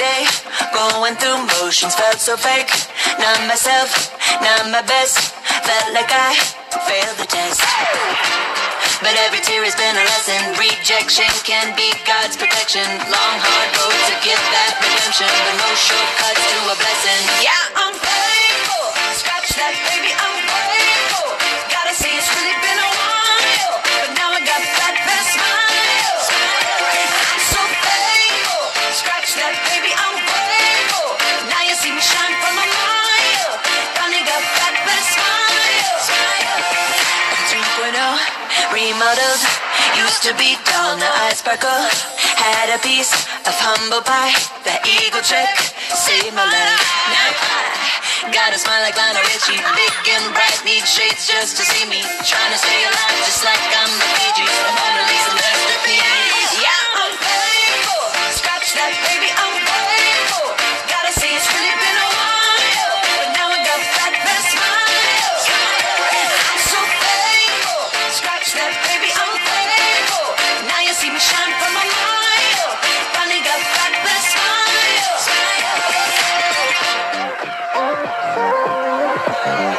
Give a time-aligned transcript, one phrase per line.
[0.00, 0.24] day,
[0.72, 2.72] going through motions felt so fake.
[3.20, 3.90] Not myself,
[4.40, 5.34] not my best.
[5.44, 6.32] Felt like I
[6.88, 7.60] failed the test.
[9.04, 10.40] But every tear has been a lesson.
[10.56, 12.84] Rejection can be God's protection.
[13.12, 15.28] Long, hard road to get that redemption.
[15.28, 17.22] But no shortcuts to a blessing.
[17.44, 18.86] Yeah, I'm thankful.
[19.20, 20.29] Scratch that, baby, I'm
[39.00, 39.42] remodeled.
[39.96, 41.84] Used to be dull, now I sparkle.
[42.36, 43.12] Had a piece
[43.48, 44.36] of humble pie.
[44.68, 45.48] That eagle trick
[45.96, 46.84] saved my life.
[47.08, 49.56] Now I got a smile like Lionel Richie.
[49.56, 52.04] Big and bright, need shades just to see me.
[52.28, 54.52] Trying to stay alive just like I'm the Bee Gees.
[54.52, 56.29] The Mona Lisa masterpiece.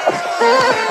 [0.03, 0.81] Yeah,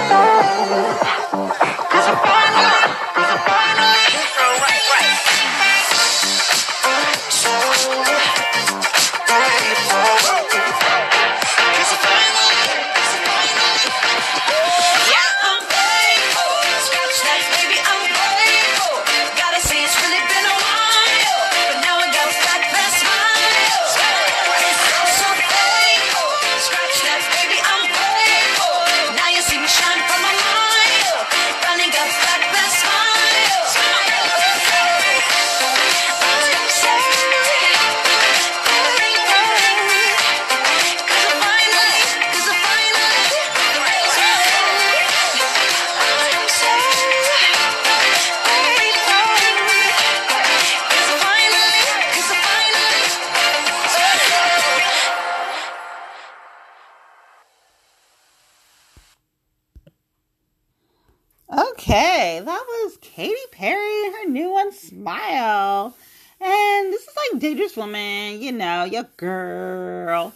[67.50, 70.32] Dangerous Woman, you know, your girl.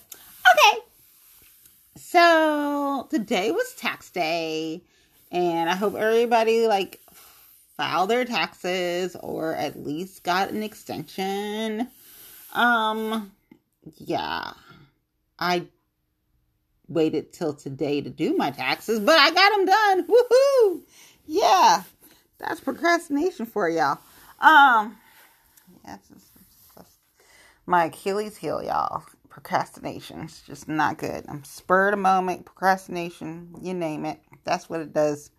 [0.53, 0.81] Okay.
[1.95, 4.83] So today was tax day,
[5.31, 7.01] and I hope everybody like
[7.77, 11.87] filed their taxes or at least got an extension.
[12.53, 13.31] Um,
[13.97, 14.55] yeah.
[15.39, 15.67] I
[16.89, 20.07] waited till today to do my taxes, but I got them done.
[20.09, 20.83] Woohoo!
[21.27, 21.85] Yeah,
[22.39, 24.01] that's procrastination for y'all.
[24.41, 24.97] Um,
[25.85, 26.91] yeah, it's just- it's just
[27.67, 29.05] my Achilles heel, y'all.
[29.29, 30.21] Procrastination.
[30.21, 31.25] It's just not good.
[31.29, 34.21] I'm spurred a moment, procrastination, you name it.
[34.45, 35.31] That's what it does.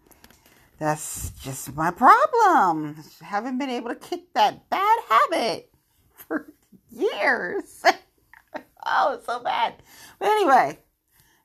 [0.79, 3.01] That's just my problem.
[3.21, 5.71] Haven't been able to kick that bad habit
[6.13, 6.51] for
[6.89, 7.83] years.
[8.85, 9.75] oh, it's so bad.
[10.19, 10.79] But anyway,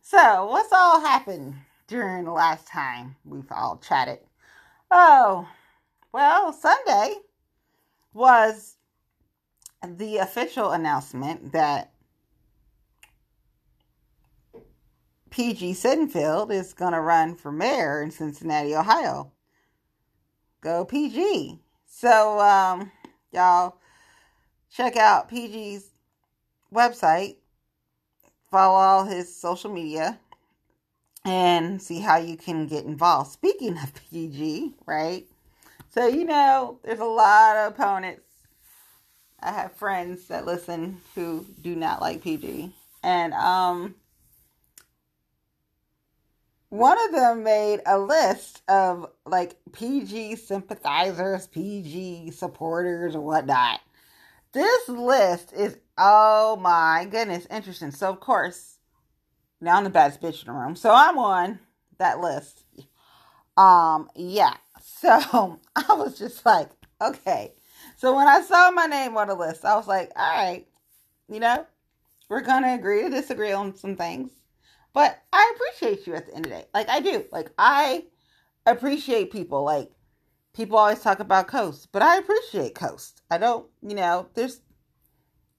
[0.03, 1.55] so what's all happened
[1.87, 4.19] during the last time we've all chatted?
[4.91, 5.47] Oh,
[6.13, 7.15] well, Sunday
[8.13, 8.77] was
[9.87, 11.93] the official announcement that
[15.31, 19.33] PG Sittenfeld is going to run for mayor in Cincinnati, Ohio.
[20.61, 21.61] Go PG.
[21.87, 22.91] So, um,
[23.33, 23.77] y'all
[24.71, 25.91] check out PG's
[26.73, 27.37] website,
[28.51, 30.19] follow all his social media,
[31.25, 33.31] and see how you can get involved.
[33.31, 35.27] Speaking of PG, right?
[35.89, 38.30] So, you know, there's a lot of opponents.
[39.43, 42.73] I have friends that listen who do not like PG.
[43.03, 43.95] And, um,
[46.71, 53.81] one of them made a list of like PG sympathizers, PG supporters, or whatnot.
[54.53, 57.91] This list is oh my goodness, interesting.
[57.91, 58.79] So of course,
[59.61, 61.59] now I'm the baddest bitch in the room, so I'm on
[61.99, 62.65] that list.
[63.57, 64.55] Um, yeah.
[64.83, 66.71] So I was just like,
[67.03, 67.55] okay.
[68.01, 70.67] So when I saw my name on the list, I was like, all right,
[71.29, 71.67] you know,
[72.31, 74.31] we're gonna agree to disagree on some things.
[74.95, 76.65] But I appreciate you at the end of the day.
[76.73, 77.27] Like I do.
[77.31, 78.07] Like I
[78.65, 79.65] appreciate people.
[79.65, 79.91] Like
[80.55, 83.21] people always talk about Coast, but I appreciate Coast.
[83.31, 84.63] I don't, you know, there's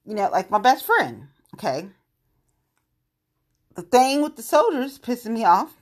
[0.04, 1.90] you know, like my best friend, okay?
[3.76, 5.76] The thing with the soldiers pissing me off.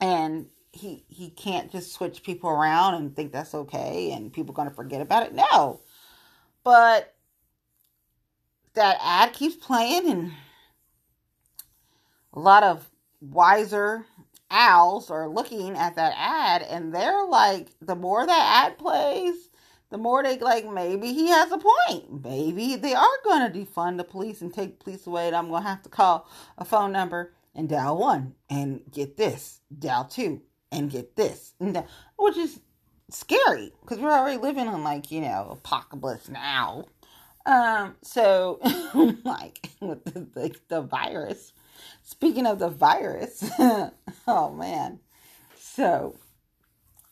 [0.00, 4.68] And he he can't just switch people around and think that's okay and people going
[4.68, 5.34] to forget about it.
[5.34, 5.80] No.
[6.64, 7.14] But
[8.74, 10.32] that ad keeps playing and
[12.32, 12.88] a lot of
[13.20, 14.06] wiser
[14.50, 19.48] owls are looking at that ad and they're like the more that ad plays
[19.90, 23.96] the more they like maybe he has a point maybe they are going to defund
[23.96, 26.28] the police and take police away and i'm going to have to call
[26.58, 30.42] a phone number and dial one and get this dial two
[30.72, 31.84] and get this and
[32.16, 32.58] which is
[33.10, 36.86] scary because we're already living in like you know apocalypse now.
[37.46, 38.58] Um so
[39.24, 41.52] like with the, the, the virus.
[42.02, 43.48] Speaking of the virus
[44.26, 45.00] oh man.
[45.58, 46.16] So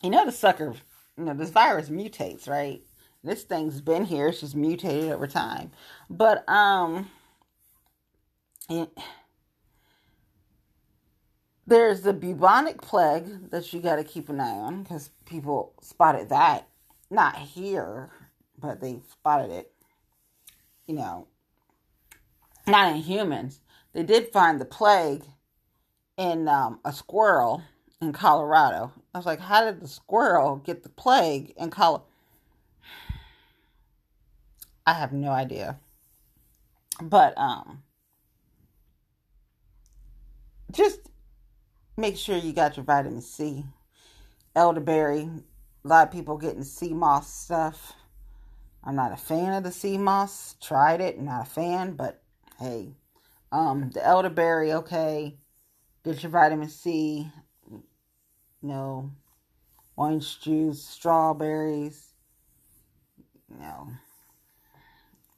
[0.03, 0.75] you know the sucker
[1.17, 2.83] you know this virus mutates right?
[3.23, 5.71] This thing's been here it's just mutated over time.
[6.09, 7.11] But um
[8.71, 8.89] it,
[11.71, 16.29] there's the bubonic plague that you got to keep an eye on because people spotted
[16.29, 16.69] that.
[17.11, 18.11] Not here,
[18.59, 19.73] but they spotted it.
[20.87, 21.29] You know,
[22.67, 23.61] not in humans.
[23.93, 25.23] They did find the plague
[26.19, 27.63] in um, a squirrel
[28.03, 28.93] in Colorado.
[29.15, 32.05] I was like, how did the squirrel get the plague in Colorado?
[34.87, 35.79] I have no idea.
[37.01, 37.83] But um
[40.73, 41.10] just
[42.01, 43.65] make sure you got your vitamin C.
[44.57, 45.29] Elderberry,
[45.85, 47.95] a lot of people getting sea moss stuff.
[48.83, 50.57] I'm not a fan of the sea moss.
[50.61, 52.23] Tried it, not a fan, but
[52.59, 52.95] hey,
[53.53, 55.37] um, the elderberry, okay.
[56.05, 57.31] Get your vitamin C.
[58.63, 59.11] Know,
[59.97, 62.13] orange juice, strawberries,
[63.49, 63.89] you know,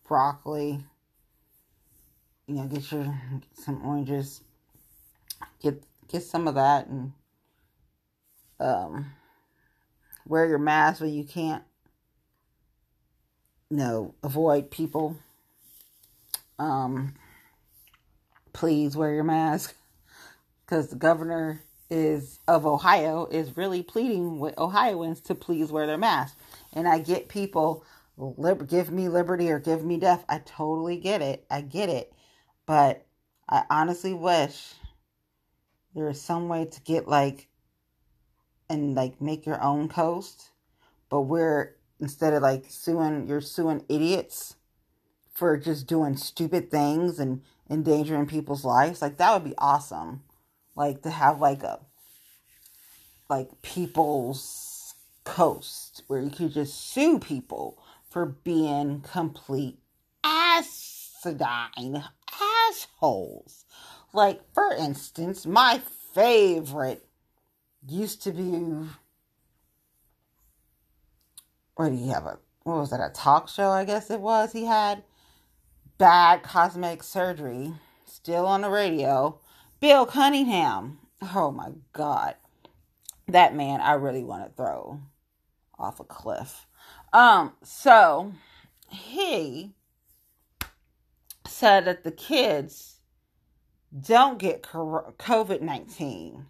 [0.06, 0.84] broccoli.
[2.48, 4.40] You know, get your get some oranges.
[5.62, 7.12] Get get some of that and
[8.60, 9.12] um,
[10.26, 11.64] wear your mask when you can't
[13.70, 15.16] you know avoid people.
[16.58, 17.14] Um,
[18.52, 19.74] please wear your mask.
[20.64, 25.98] Because the governor is of ohio is really pleading with ohioans to please wear their
[25.98, 26.36] mask.
[26.72, 27.84] And i get people
[28.16, 30.24] lib- give me liberty or give me death.
[30.28, 31.44] I totally get it.
[31.50, 32.12] I get it.
[32.66, 33.06] But
[33.48, 34.74] i honestly wish
[35.94, 37.48] there is some way to get like
[38.68, 40.50] and like make your own coast,
[41.10, 44.56] but where instead of like suing, you're suing idiots
[45.32, 49.02] for just doing stupid things and endangering people's lives.
[49.02, 50.22] Like that would be awesome.
[50.74, 51.80] Like to have like a
[53.28, 57.78] like people's coast where you could just sue people
[58.08, 59.78] for being complete
[60.24, 62.04] acidine
[62.68, 63.64] assholes.
[64.12, 65.80] Like, for instance, my
[66.14, 67.06] favorite
[67.88, 68.88] used to be.
[71.74, 72.26] What do you have?
[72.26, 73.00] A, what was that?
[73.00, 74.52] A talk show, I guess it was.
[74.52, 75.02] He had
[75.98, 77.72] bad cosmetic surgery,
[78.06, 79.38] still on the radio.
[79.80, 80.98] Bill Cunningham.
[81.34, 82.34] Oh my God.
[83.28, 85.00] That man, I really want to throw
[85.78, 86.66] off a cliff.
[87.12, 88.32] Um, so
[88.88, 89.72] he
[91.46, 92.91] said that the kids
[94.00, 96.46] don't get COVID 19.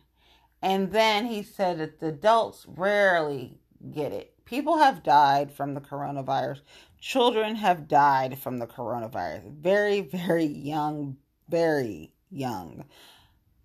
[0.62, 3.58] And then he said that the adults rarely
[3.90, 4.32] get it.
[4.44, 6.60] People have died from the coronavirus.
[7.00, 9.50] Children have died from the coronavirus.
[9.54, 11.16] Very, very young,
[11.48, 12.84] very young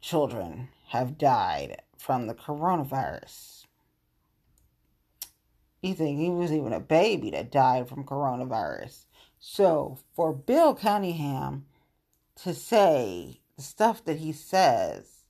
[0.02, 3.66] children have died from the coronavirus.
[5.82, 9.06] You think he was even a baby that died from coronavirus.
[9.40, 11.66] So for Bill Cunningham
[12.38, 15.24] to say the stuff that he says.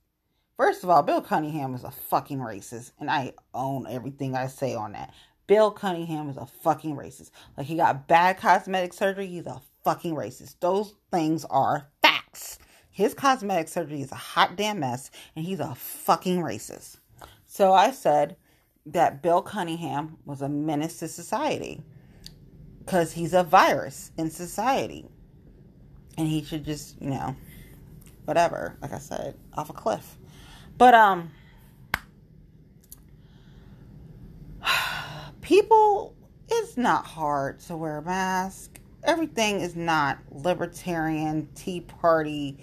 [0.57, 4.75] First of all, Bill Cunningham is a fucking racist, and I own everything I say
[4.75, 5.13] on that.
[5.47, 7.31] Bill Cunningham is a fucking racist.
[7.57, 10.55] Like he got bad cosmetic surgery, he's a fucking racist.
[10.59, 12.59] Those things are facts.
[12.89, 16.97] His cosmetic surgery is a hot damn mess, and he's a fucking racist.
[17.45, 18.35] So I said
[18.87, 21.81] that Bill Cunningham was a menace to society
[22.79, 25.05] because he's a virus in society.
[26.17, 27.35] And he should just, you know,
[28.27, 30.17] whatever, like I said, off a cliff.
[30.77, 31.31] But um
[35.41, 36.13] people
[36.49, 38.79] it's not hard to wear a mask.
[39.03, 42.57] Everything is not libertarian, tea party,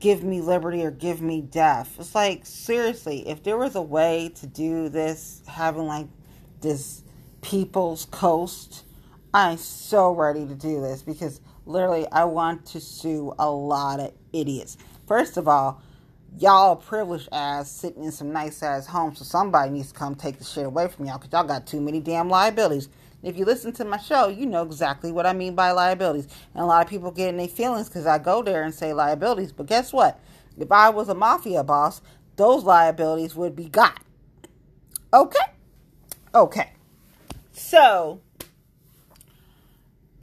[0.00, 1.96] give me liberty or give me death.
[1.98, 6.06] It's like seriously, if there was a way to do this having like
[6.60, 7.02] this
[7.42, 8.84] people's coast,
[9.34, 14.12] I'm so ready to do this because literally I want to sue a lot of
[14.32, 14.76] idiots.
[15.06, 15.80] First of all,
[16.38, 20.38] y'all privileged ass sitting in some nice ass homes, so somebody needs to come take
[20.38, 22.88] the shit away from y'all because y'all got too many damn liabilities.
[23.22, 26.28] If you listen to my show, you know exactly what I mean by liabilities.
[26.54, 28.92] And a lot of people get in their feelings because I go there and say
[28.92, 29.52] liabilities.
[29.52, 30.20] But guess what?
[30.56, 32.00] If I was a mafia boss,
[32.36, 34.00] those liabilities would be got.
[35.12, 35.44] Okay?
[36.32, 36.72] Okay.
[37.52, 38.20] So,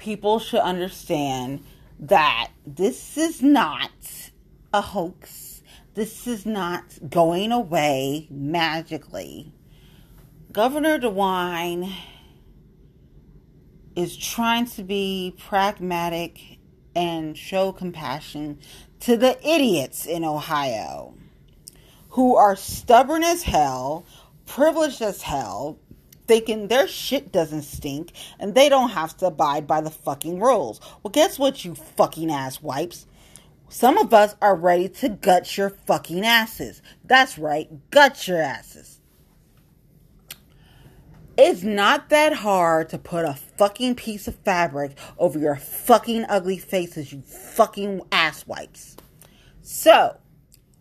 [0.05, 1.65] people should understand
[1.99, 3.89] that this is not
[4.71, 5.63] a hoax.
[5.95, 9.51] This is not going away magically.
[10.51, 11.91] Governor DeWine
[13.95, 16.59] is trying to be pragmatic
[16.95, 18.59] and show compassion
[18.99, 21.15] to the idiots in Ohio
[22.09, 24.05] who are stubborn as hell,
[24.45, 25.79] privileged as hell,
[26.27, 30.79] thinking their shit doesn't stink and they don't have to abide by the fucking rules.
[31.03, 33.07] Well, guess what, you fucking ass wipes?
[33.69, 36.81] Some of us are ready to gut your fucking asses.
[37.03, 39.01] That's right, gut your asses.
[41.37, 46.57] It's not that hard to put a fucking piece of fabric over your fucking ugly
[46.57, 48.95] faces, you fucking ass wipes.
[49.61, 50.17] So,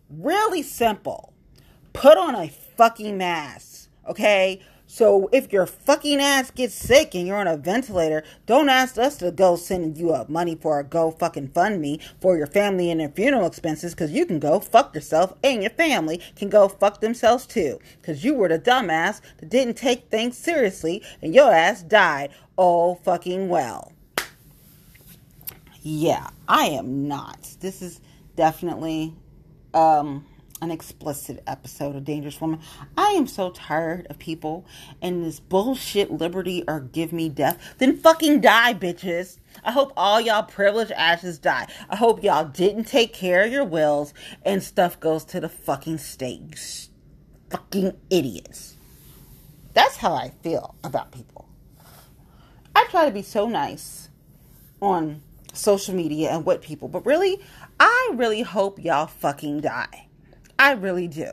[0.09, 1.33] really simple.
[1.91, 4.61] Put on a fucking mask, okay?
[4.95, 9.17] So if your fucking ass gets sick and you're on a ventilator, don't ask us
[9.17, 12.89] to go send you up money for a go fucking fund me for your family
[12.89, 16.69] and their funeral expenses because you can go fuck yourself and your family can go
[16.69, 17.77] fuck themselves too.
[17.99, 22.95] Because you were the dumbass that didn't take things seriously and your ass died all
[22.95, 23.91] fucking well.
[25.81, 27.49] Yeah, I am not.
[27.59, 27.99] This is
[28.37, 29.13] definitely
[29.73, 30.25] um
[30.65, 32.59] an explicit episode of Dangerous Woman.
[32.97, 34.65] I am so tired of people
[34.99, 37.75] and this bullshit liberty or give me death.
[37.77, 39.37] Then fucking die, bitches.
[39.63, 41.67] I hope all y'all privileged ashes die.
[41.87, 44.11] I hope y'all didn't take care of your wills
[44.43, 46.89] and stuff goes to the fucking state.
[47.51, 48.75] Fucking idiots.
[49.73, 51.47] That's how I feel about people.
[52.75, 54.09] I try to be so nice
[54.81, 55.21] on
[55.53, 57.39] social media and with people, but really,
[57.79, 60.07] I really hope y'all fucking die.
[60.57, 61.31] I really do.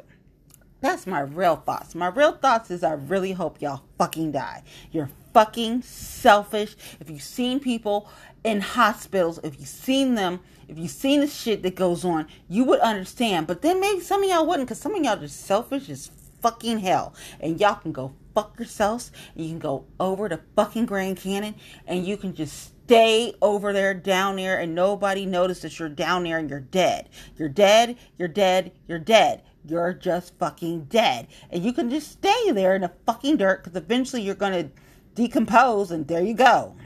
[0.80, 1.94] That's my real thoughts.
[1.94, 4.64] My real thoughts is I really hope y'all fucking die.
[4.90, 6.74] You're fucking selfish.
[6.98, 8.08] If you've seen people
[8.42, 12.64] in hospitals, if you've seen them, if you've seen the shit that goes on, you
[12.64, 13.46] would understand.
[13.46, 16.10] But then maybe some of y'all wouldn't because some of y'all just selfish as
[16.40, 17.14] fucking hell.
[17.38, 19.12] And y'all can go fuck yourselves.
[19.36, 21.54] And you can go over to fucking Grand Canyon
[21.86, 26.36] and you can just stay over there down there and nobody notices you're down there
[26.36, 27.08] and you're dead.
[27.38, 29.40] You're dead, you're dead, you're dead.
[29.66, 31.28] You're just fucking dead.
[31.48, 34.70] And you can just stay there in the fucking dirt because eventually you're going to
[35.14, 36.76] decompose and there you go.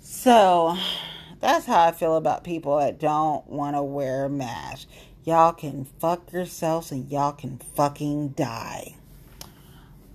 [0.00, 0.78] So
[1.40, 4.86] that's how I feel about people that don't want to wear masks.
[5.24, 8.97] Y'all can fuck yourselves and y'all can fucking die.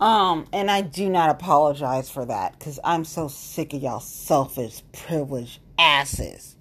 [0.04, 4.84] Um, and I do not apologize for that because I'm so sick of y'all selfish,
[4.92, 6.58] privileged asses.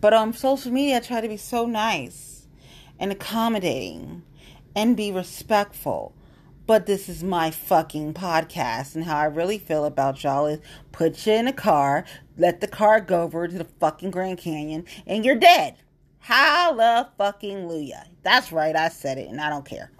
[0.00, 2.46] But on um, social media, I try to be so nice
[3.00, 4.22] and accommodating
[4.76, 6.14] and be respectful.
[6.64, 10.60] But this is my fucking podcast, and how I really feel about y'all is
[10.92, 12.04] put you in a car,
[12.38, 15.74] let the car go over to the fucking Grand Canyon, and you're dead.
[16.20, 18.06] Hallelujah.
[18.22, 19.90] That's right, I said it, and I don't care.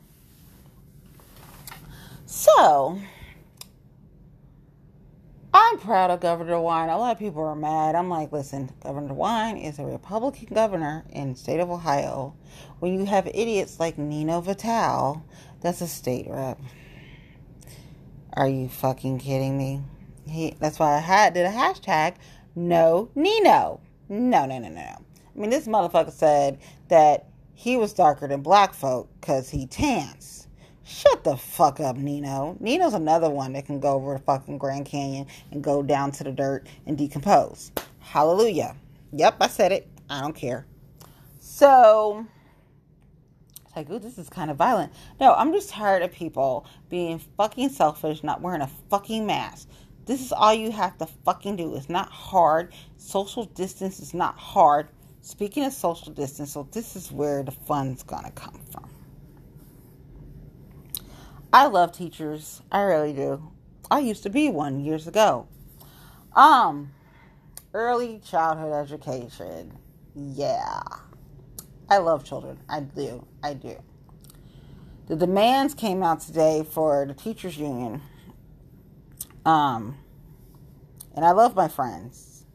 [2.34, 2.98] So,
[5.52, 6.90] I'm proud of Governor DeWine.
[6.90, 7.94] A lot of people are mad.
[7.94, 12.34] I'm like, listen, Governor DeWine is a Republican governor in the state of Ohio.
[12.78, 15.22] When you have idiots like Nino Vitale,
[15.60, 16.58] that's a state rep.
[18.32, 19.82] Are you fucking kidding me?
[20.26, 22.14] He, that's why I had did a hashtag
[22.56, 23.78] no Nino.
[24.08, 24.80] No, no, no, no, no.
[24.80, 25.04] I
[25.38, 30.41] mean, this motherfucker said that he was darker than black folk because he tans.
[30.92, 32.54] Shut the fuck up, Nino.
[32.60, 36.24] Nino's another one that can go over the fucking Grand Canyon and go down to
[36.24, 37.72] the dirt and decompose.
[38.00, 38.76] Hallelujah.
[39.12, 39.88] Yep, I said it.
[40.10, 40.66] I don't care.
[41.40, 42.26] So,
[43.64, 44.92] it's like, ooh, this is kind of violent.
[45.18, 49.70] No, I'm just tired of people being fucking selfish, not wearing a fucking mask.
[50.04, 51.74] This is all you have to fucking do.
[51.74, 52.74] It's not hard.
[52.98, 54.88] Social distance is not hard.
[55.22, 58.90] Speaking of social distance, so this is where the fun's gonna come from.
[61.52, 62.62] I love teachers.
[62.72, 63.52] I really do.
[63.90, 65.48] I used to be one years ago.
[66.34, 66.92] Um,
[67.74, 69.76] early childhood education.
[70.14, 70.80] Yeah.
[71.90, 72.58] I love children.
[72.70, 73.26] I do.
[73.42, 73.76] I do.
[75.08, 78.00] The demands came out today for the teachers union.
[79.44, 79.98] Um,
[81.14, 82.46] and I love my friends.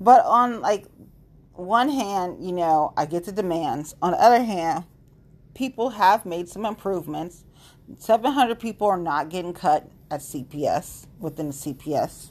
[0.00, 0.86] But on like
[1.54, 3.96] one hand, you know, I get the demands.
[4.00, 4.84] On the other hand,
[5.54, 7.42] people have made some improvements.
[7.98, 12.30] 700 people are not getting cut at CPS within the CPS.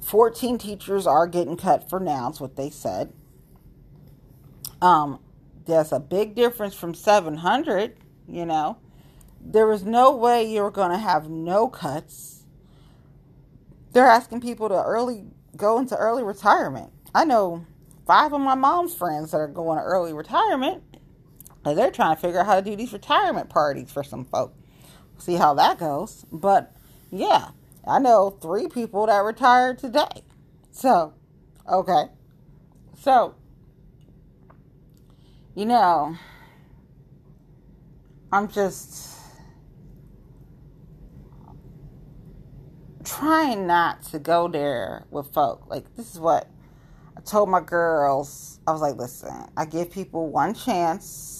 [0.00, 3.12] 14 teachers are getting cut for now, is what they said.
[4.80, 5.20] Um,
[5.66, 7.96] there's a big difference from 700,
[8.26, 8.78] you know.
[9.40, 12.44] There was no way you were going to have no cuts.
[13.92, 15.24] They're asking people to early
[15.56, 16.92] go into early retirement.
[17.14, 17.66] I know
[18.06, 20.82] five of my mom's friends that are going to early retirement.
[21.64, 24.54] And they're trying to figure out how to do these retirement parties for some folk.
[25.18, 26.24] See how that goes.
[26.32, 26.74] But
[27.10, 27.50] yeah,
[27.86, 30.24] I know three people that retired today.
[30.72, 31.12] So,
[31.70, 32.04] okay.
[32.98, 33.34] So,
[35.54, 36.16] you know,
[38.32, 39.18] I'm just
[43.04, 45.66] trying not to go there with folk.
[45.68, 46.48] Like, this is what
[47.16, 48.60] I told my girls.
[48.66, 51.39] I was like, listen, I give people one chance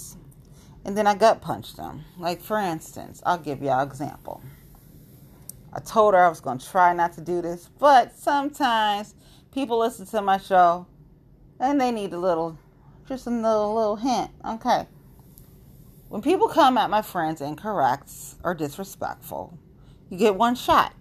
[0.85, 2.05] and then I gut punched them.
[2.19, 4.43] Like, for instance, I'll give y'all an example.
[5.73, 9.15] I told her I was going to try not to do this, but sometimes
[9.53, 10.87] people listen to my show
[11.61, 12.59] and they need a little,
[13.07, 14.31] just a little, little hint.
[14.45, 14.87] Okay.
[16.09, 18.11] When people come at my friends incorrect
[18.43, 19.57] or disrespectful,
[20.09, 20.93] you get one shot.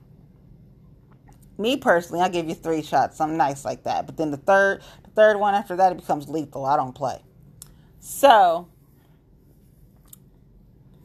[1.58, 4.06] Me personally, I give you three shots, something nice like that.
[4.06, 6.64] But then the third, the third one after that, it becomes lethal.
[6.66, 7.24] I don't play.
[8.00, 8.68] So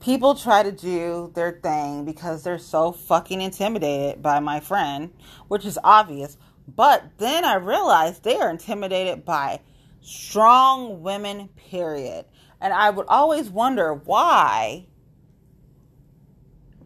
[0.04, 5.11] people try to do their thing because they're so fucking intimidated by my friend,
[5.49, 6.37] which is obvious.
[6.68, 9.61] But then I realized they are intimidated by
[10.02, 12.26] strong women, period.
[12.61, 14.87] And I would always wonder why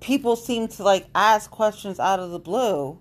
[0.00, 2.98] people seem to like ask questions out of the blue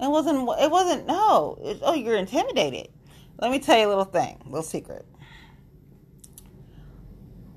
[0.00, 0.48] it wasn't.
[0.58, 1.06] It wasn't.
[1.06, 1.58] No.
[1.62, 2.88] It, oh, you're intimidated.
[3.38, 5.04] Let me tell you a little thing, little secret.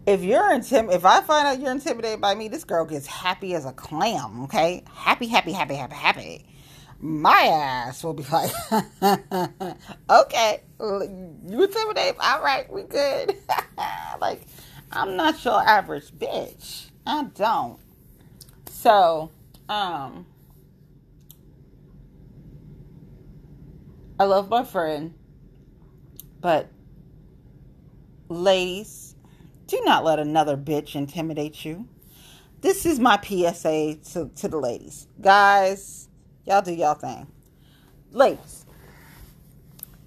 [0.06, 3.56] If you're intim, if I find out you're intimidated by me, this girl gets happy
[3.56, 4.44] as a clam.
[4.44, 6.46] Okay, happy, happy, happy, happy, happy.
[7.00, 8.52] My ass will be like,
[10.10, 12.16] okay, you intimidated?
[12.20, 13.38] All right, we good.
[14.22, 14.42] like,
[14.92, 16.90] I'm not your average bitch.
[17.06, 17.80] I don't.
[18.70, 19.32] So,
[19.70, 20.26] um,
[24.20, 25.14] I love my friend,
[26.42, 26.70] but
[28.28, 29.13] ladies,
[29.74, 31.88] do not let another bitch intimidate you.
[32.62, 35.08] This is my PSA to, to the ladies.
[35.20, 36.08] Guys,
[36.46, 37.26] y'all do y'all thing.
[38.12, 38.68] Ladies,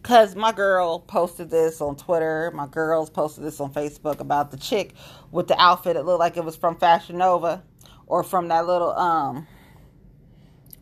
[0.01, 2.53] because my girl posted this on Twitter.
[2.55, 4.95] My girls posted this on Facebook about the chick
[5.33, 7.65] with the outfit that looked like it was from Fashion Nova
[8.07, 9.49] or from that little, um,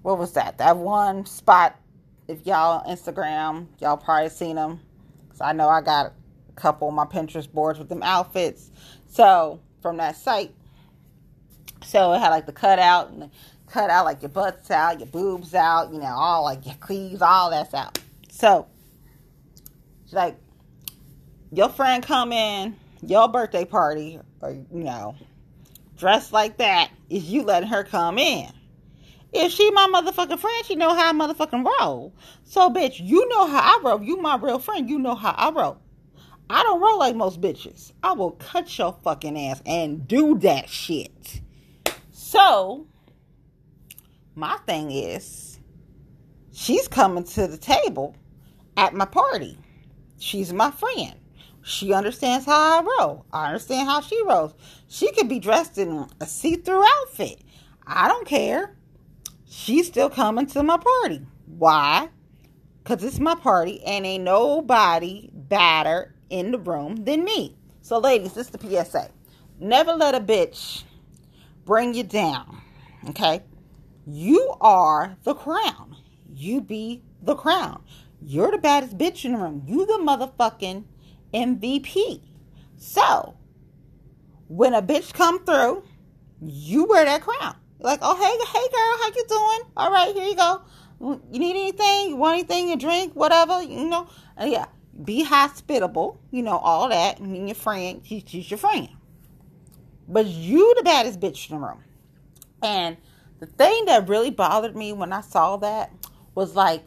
[0.03, 0.59] what was that?
[0.59, 1.81] That one spot
[2.29, 4.81] if y'all Instagram, y'all probably seen them.
[5.31, 6.13] Cause I know I got
[6.57, 8.71] couple of my Pinterest boards with them outfits.
[9.09, 10.55] So from that site,
[11.85, 13.31] so it had like the cutout and the
[13.67, 17.21] cut out like your butts out, your boobs out, you know, all like your cleaves,
[17.23, 17.99] all that's out.
[18.31, 18.67] So
[20.15, 20.37] like,
[21.53, 25.15] your friend come in, your birthday party, or you know,
[25.99, 28.51] dressed like that, is you letting her come in.
[29.33, 32.15] If she my motherfucking friend, she know how I motherfucking roll.
[32.45, 34.03] So, bitch, you know how I roll.
[34.03, 34.89] You my real friend.
[34.89, 35.79] You know how I roll.
[36.51, 37.93] I don't roll like most bitches.
[38.03, 41.41] I will cut your fucking ass and do that shit.
[42.11, 42.87] So,
[44.35, 45.59] my thing is,
[46.53, 48.15] she's coming to the table
[48.77, 49.59] at my party.
[50.19, 51.15] She's my friend.
[51.63, 53.25] She understands how I roll.
[53.33, 54.55] I understand how she rolls.
[54.87, 57.41] She could be dressed in a see through outfit.
[57.87, 58.77] I don't care
[59.47, 61.27] she's still coming to my party.
[61.47, 62.09] Why?
[62.83, 67.57] Because it's my party and ain't nobody badder in the room than me.
[67.83, 69.11] So, ladies, this is the PSA.
[69.59, 70.85] Never let a bitch
[71.65, 72.61] bring you down.
[73.09, 73.43] Okay?
[74.07, 75.97] You are the crown.
[76.35, 77.83] You be the crown.
[78.21, 79.63] You're the baddest bitch in the room.
[79.67, 80.85] You the motherfucking
[81.33, 82.21] MVP.
[82.77, 83.37] So,
[84.49, 85.85] when a bitch come through,
[86.41, 87.57] you wear that crown.
[87.81, 89.73] Like, oh hey, hey girl, how you doing?
[89.77, 90.63] All right, here you go.
[91.01, 92.11] You need anything?
[92.11, 92.69] You want anything?
[92.69, 93.15] You drink?
[93.15, 94.09] Whatever, you know.
[94.37, 94.67] And yeah,
[95.03, 96.21] be hospitable.
[96.31, 97.21] You know all that.
[97.21, 98.89] Mean, your friend, she's, she's your friend.
[100.07, 101.83] But you the baddest bitch in the room.
[102.63, 102.97] And
[103.41, 105.93] the thing that really bothered me when I saw that
[106.35, 106.85] was like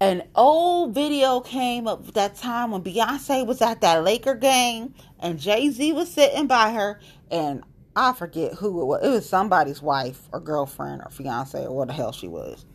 [0.00, 5.38] an old video came up that time when Beyonce was at that Laker game and
[5.38, 7.62] Jay Z was sitting by her, and
[7.96, 9.04] I forget who it was.
[9.04, 12.66] It was somebody's wife or girlfriend or fiance or what the hell she was.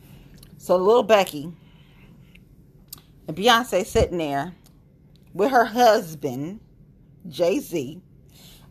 [0.58, 1.54] So little Becky
[3.30, 4.56] and Beyonce sitting there
[5.36, 6.62] with her husband,
[7.28, 8.02] Jay Z,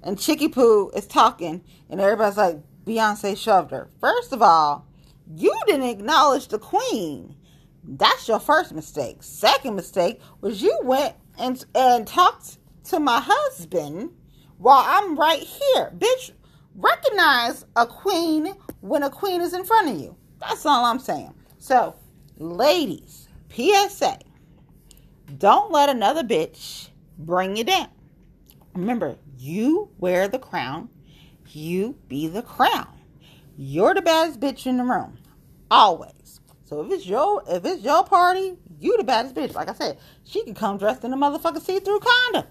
[0.03, 3.88] and Chicky Poo is talking, and everybody's like, Beyonce shoved her.
[4.01, 4.85] First of all,
[5.33, 7.37] you didn't acknowledge the queen.
[7.85, 9.23] That's your first mistake.
[9.23, 14.11] Second mistake was you went and and talked to my husband
[14.57, 15.92] while I'm right here.
[15.97, 16.33] Bitch,
[16.75, 20.16] recognize a queen when a queen is in front of you.
[20.40, 21.33] That's all I'm saying.
[21.59, 21.94] So,
[22.38, 24.18] ladies, PSA,
[25.37, 26.88] don't let another bitch
[27.19, 27.88] bring you down.
[28.75, 30.88] Remember, you wear the crown,
[31.51, 32.88] you be the crown.
[33.57, 35.19] You're the baddest bitch in the room.
[35.71, 36.41] Always.
[36.64, 39.55] So if it's your if it's your party, you the baddest bitch.
[39.55, 42.45] Like I said, she can come dressed in a motherfucking see-through condom.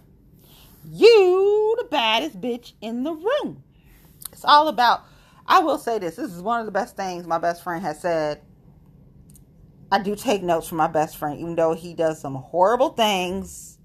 [0.84, 3.64] You the baddest bitch in the room.
[4.34, 5.04] It's all about
[5.46, 6.16] I will say this.
[6.18, 8.42] This is one of the best things my best friend has said.
[9.92, 13.78] I do take notes from my best friend, even though he does some horrible things.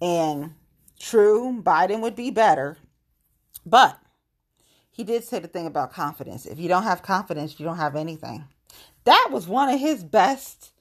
[0.00, 0.54] And
[0.98, 2.78] true, Biden would be better.
[3.64, 3.98] But
[4.90, 6.46] he did say the thing about confidence.
[6.46, 8.44] If you don't have confidence, you don't have anything.
[9.04, 10.72] That was one of his best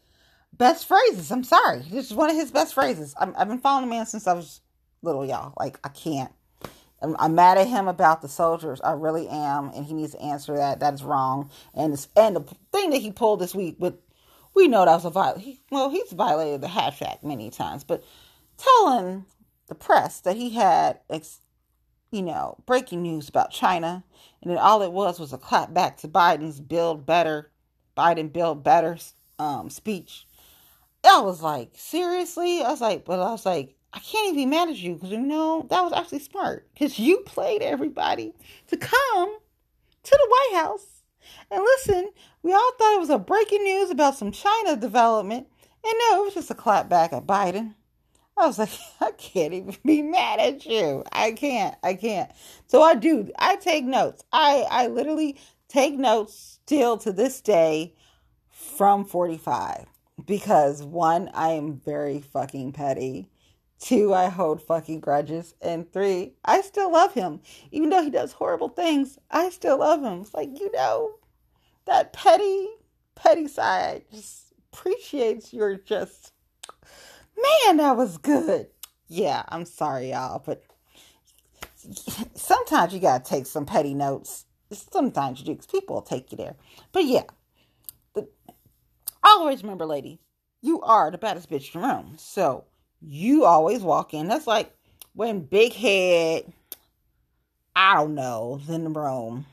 [0.58, 1.32] best phrases.
[1.32, 1.80] I'm sorry.
[1.90, 3.14] This is one of his best phrases.
[3.20, 4.62] i have been following the man since I was
[5.04, 5.54] little, y'all.
[5.58, 6.32] Like, I can't.
[7.00, 8.82] I'm, I'm, mad at him about the soldiers.
[8.82, 10.80] I really am, and he needs to answer that.
[10.80, 11.52] That is wrong.
[11.76, 13.96] And and the thing that he pulled this week, with
[14.58, 15.38] we know that was a viol.
[15.38, 18.04] He, well, he's violated the Hatch Act many times, but
[18.58, 19.26] telling
[19.68, 21.42] the press that he had, ex-
[22.10, 24.04] you know, breaking news about China,
[24.42, 27.52] and then all it was was a clap back to Biden's "Build Better,"
[27.96, 28.98] Biden "Build Better"
[29.38, 30.26] um, speech.
[31.06, 32.64] I was like, seriously?
[32.64, 35.12] I was like, but I was like, I can't even be mad at you because
[35.12, 38.34] you know that was actually smart because you played everybody
[38.70, 39.38] to come
[40.04, 40.97] to the White House
[41.52, 42.12] and listen.
[42.44, 45.48] We all thought it was a breaking news about some China development,
[45.84, 47.76] and no, it was just a clap back at Biden.
[48.38, 48.70] I was like,
[49.02, 51.04] I can't even be mad at you.
[51.12, 51.76] I can't.
[51.84, 52.32] I can't.
[52.68, 53.30] So I do.
[53.40, 54.24] I take notes.
[54.32, 55.38] I I literally
[55.68, 57.94] take notes still to this day
[58.50, 59.86] from 45
[60.26, 63.30] because one, I am very fucking petty.
[63.80, 65.54] Two, I hold fucking grudges.
[65.62, 67.42] And three, I still love him.
[67.72, 70.22] Even though he does horrible things, I still love him.
[70.22, 71.12] It's like, you know,
[71.86, 72.70] that petty,
[73.16, 76.34] petty side just appreciates your just,
[77.66, 78.68] man, that was good.
[79.08, 80.64] Yeah, I'm sorry, y'all, but
[82.36, 84.46] sometimes you gotta take some petty notes.
[84.72, 86.56] Sometimes you do, because people will take you there.
[86.92, 87.24] But yeah,
[88.14, 88.30] but
[89.24, 90.20] always remember, lady,
[90.62, 92.16] you are the baddest bitch in the room.
[92.18, 92.66] So,
[93.02, 94.28] you always walk in.
[94.28, 94.76] That's like
[95.14, 96.52] when Big Head,
[97.76, 99.46] I don't know, is in the room.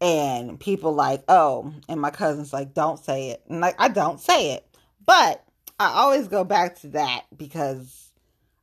[0.00, 3.42] And people like, oh, and my cousin's like, don't say it.
[3.48, 4.66] And like, I don't say it.
[5.04, 5.44] But
[5.78, 8.12] I always go back to that because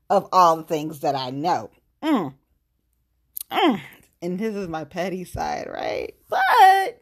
[0.09, 1.69] of all the things that I know.
[2.01, 2.33] Mm.
[3.51, 3.81] Mm.
[4.21, 6.15] And this is my petty side, right?
[6.29, 7.01] But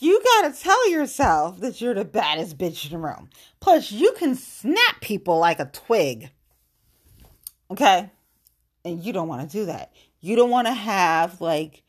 [0.00, 3.30] you gotta tell yourself that you're the baddest bitch in the room.
[3.60, 6.30] Plus, you can snap people like a twig.
[7.70, 8.10] Okay?
[8.84, 9.92] And you don't want to do that.
[10.20, 11.82] You don't want to have like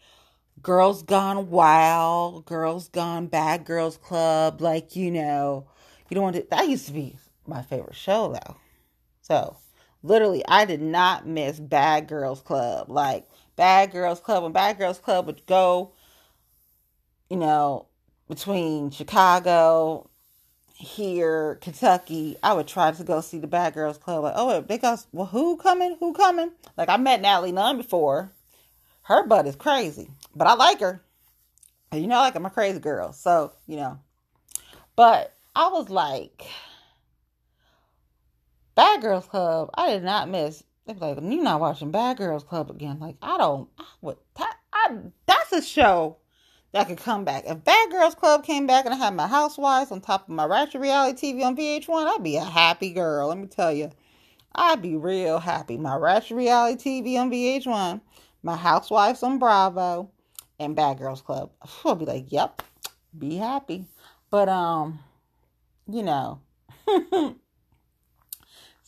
[0.61, 4.61] girls gone wild, girls gone bad girls club.
[4.61, 5.67] Like, you know,
[6.09, 6.45] you don't want to.
[6.51, 8.57] That used to be my favorite show though.
[9.21, 9.55] So,
[10.03, 12.89] literally, I did not miss Bad Girls Club.
[12.89, 15.93] Like, Bad Girls Club, when Bad Girls Club would go,
[17.29, 17.87] you know,
[18.31, 20.09] between Chicago,
[20.73, 24.23] here, Kentucky, I would try to go see the Bad Girls Club.
[24.23, 25.97] Like, oh, they got, well, who coming?
[25.99, 26.51] Who coming?
[26.77, 28.31] Like, I met Natalie Nunn before.
[29.01, 31.03] Her butt is crazy, but I like her.
[31.91, 33.11] You know, like I'm a crazy girl.
[33.11, 33.99] So, you know.
[34.95, 36.45] But I was like,
[38.75, 40.63] Bad Girls Club, I did not miss.
[40.87, 42.97] They like, you're not watching Bad Girls Club again.
[42.97, 46.20] Like, I don't, I would, that, I, that's a show
[46.73, 47.43] that could come back.
[47.45, 50.45] If Bad Girls Club came back and I had my housewives on top of my
[50.45, 53.27] Ratchet Reality TV on VH1, I'd be a happy girl.
[53.27, 53.91] Let me tell you.
[54.53, 55.77] I'd be real happy.
[55.77, 58.01] My Ratchet Reality TV on VH1,
[58.43, 60.11] my housewives on Bravo,
[60.59, 61.51] and Bad Girls Club.
[61.85, 62.61] I'll be like, yep,
[63.17, 63.85] be happy.
[64.29, 64.99] But, um,
[65.89, 66.41] you know,
[66.87, 67.33] it's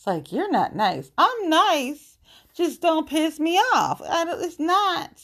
[0.06, 1.10] like, you're not nice.
[1.18, 2.18] I'm nice.
[2.54, 4.00] Just don't piss me off.
[4.04, 5.22] It's not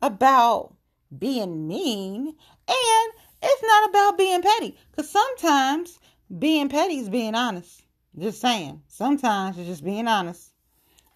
[0.00, 0.74] about
[1.16, 5.98] being mean and it's not about being petty because sometimes
[6.38, 7.82] being petty is being honest
[8.18, 10.52] just saying sometimes it's just being honest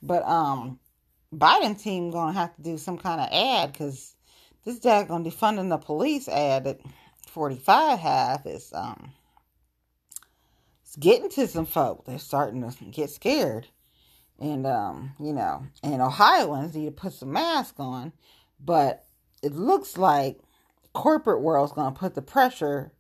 [0.03, 0.79] but um
[1.35, 4.15] biden team gonna have to do some kind of ad because
[4.65, 6.81] this dad gonna defunding the police ad that
[7.27, 9.13] 45 half is um
[10.93, 12.05] it's getting to some folk.
[12.05, 13.67] They're starting to get scared.
[14.39, 18.13] And, um, you know, and Ohioans need to put some mask on.
[18.61, 19.03] But
[19.43, 20.39] it looks like
[20.93, 22.93] corporate world's going to put the pressure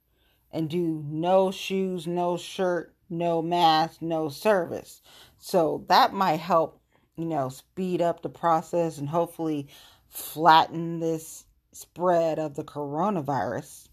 [0.50, 5.00] and do no shoes, no shirt, no mask, no service.
[5.38, 6.80] So that might help,
[7.16, 9.68] you know, speed up the process and hopefully
[10.08, 13.88] flatten this spread of the coronavirus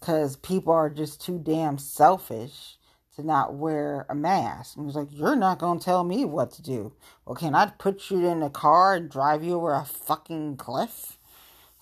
[0.00, 2.76] because people are just too damn selfish
[3.16, 4.76] to not wear a mask.
[4.76, 6.92] And he's like, You're not going to tell me what to do.
[7.24, 11.18] Well, can I put you in a car and drive you over a fucking cliff?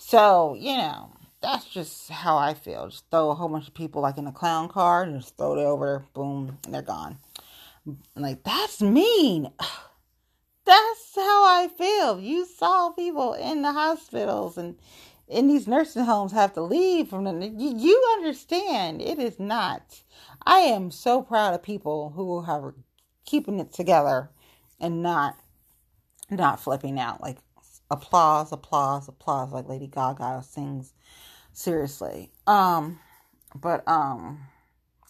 [0.04, 1.10] So, you know,
[1.40, 2.88] that's just how I feel.
[2.88, 5.56] Just throw a whole bunch of people like in a clown car and just throw
[5.56, 7.18] it over, boom, and they're gone.
[8.16, 9.50] like, that's mean.
[10.64, 12.20] That's how I feel.
[12.20, 14.78] You saw people in the hospitals and
[15.26, 17.42] in these nursing homes have to leave from them.
[17.42, 20.02] You understand it is not.
[20.46, 22.76] I am so proud of people who are
[23.24, 24.30] keeping it together
[24.78, 25.36] and not
[26.30, 27.38] not flipping out like
[27.92, 30.94] applause, applause, applause like Lady Gaga sings
[31.52, 32.30] seriously.
[32.46, 32.98] Um,
[33.54, 34.40] but um,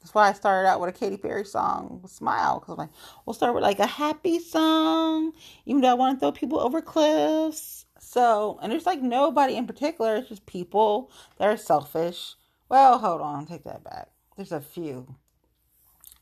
[0.00, 2.90] that's why I started out with a Katy Perry song, Smile, because I'm like,
[3.24, 5.32] we'll start with like a happy song,
[5.64, 7.86] even though I want to throw people over cliffs.
[8.00, 12.34] So, and there's like nobody in particular, it's just people that are selfish.
[12.68, 14.08] Well, hold on, take that back.
[14.36, 15.14] There's a few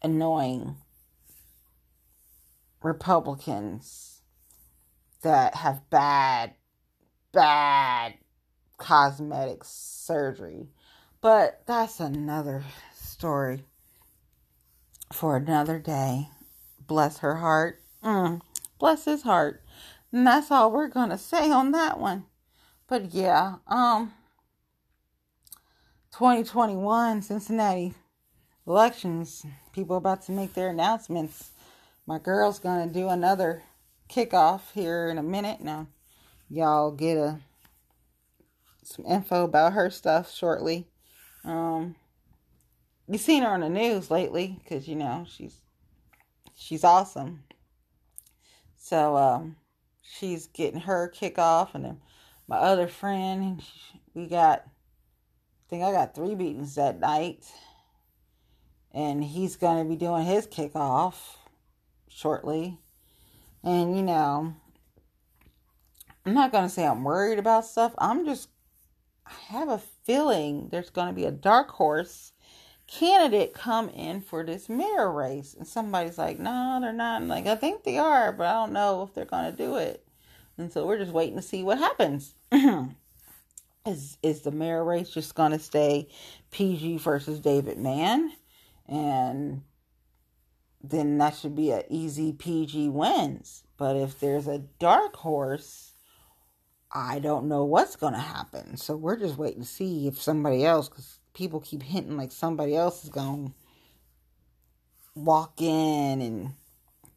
[0.03, 0.77] annoying
[2.83, 4.20] Republicans
[5.23, 6.55] that have bad,
[7.33, 8.15] bad
[8.79, 10.69] cosmetic surgery.
[11.21, 13.65] But that's another story
[15.13, 16.29] for another day.
[16.87, 17.81] Bless her heart.
[18.03, 18.41] Mm,
[18.79, 19.63] bless his heart.
[20.13, 22.25] And that's all we're going to say on that one.
[22.89, 24.13] But yeah, um
[26.13, 27.95] 2021 Cincinnati
[28.67, 31.51] elections, people about to make their announcements.
[32.07, 33.63] My girl's going to do another
[34.11, 35.87] kickoff here in a minute now.
[36.49, 37.39] Y'all get a
[38.83, 40.89] some info about her stuff shortly.
[41.45, 41.95] Um,
[43.07, 45.61] you've seen her on the news lately because you know she's
[46.57, 47.45] she's awesome.
[48.77, 49.57] So um,
[50.03, 52.01] she's getting her kickoff, and then
[52.49, 53.63] my other friend,
[54.15, 54.65] we got.
[54.67, 57.47] I think I got three beatings that night,
[58.93, 61.15] and he's going to be doing his kickoff
[62.09, 62.77] shortly.
[63.63, 64.55] And you know,
[66.25, 67.95] I'm not going to say I'm worried about stuff.
[67.99, 68.49] I'm just
[69.27, 72.33] I have a feeling there's going to be a dark horse
[72.91, 75.55] candidate come in for this mayor race.
[75.55, 77.23] And somebody's like, no, they're not.
[77.23, 80.05] Like, I think they are, but I don't know if they're going to do it.
[80.59, 82.35] And so we're just waiting to see what happens.
[83.87, 86.09] is is the mayor race just going to stay
[86.51, 88.33] PG versus David Mann?
[88.87, 89.63] And
[90.83, 93.65] then that should be an easy PG wins.
[93.77, 95.93] But if there's a dark horse,
[96.93, 98.77] I don't know what's going to happen.
[98.77, 102.75] So we're just waiting to see if somebody else, because people keep hinting like somebody
[102.75, 103.53] else is going to
[105.15, 106.51] walk in and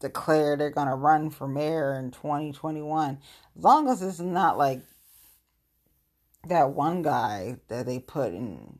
[0.00, 3.18] declare they're going to run for mayor in 2021.
[3.56, 4.82] As long as it's not like
[6.46, 8.78] that one guy that they put in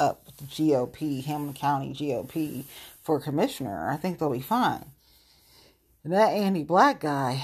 [0.00, 2.64] up with the GOP, Hamilton County GOP
[3.04, 4.86] for commissioner, I think they'll be fine.
[6.02, 7.42] And that Andy Black guy,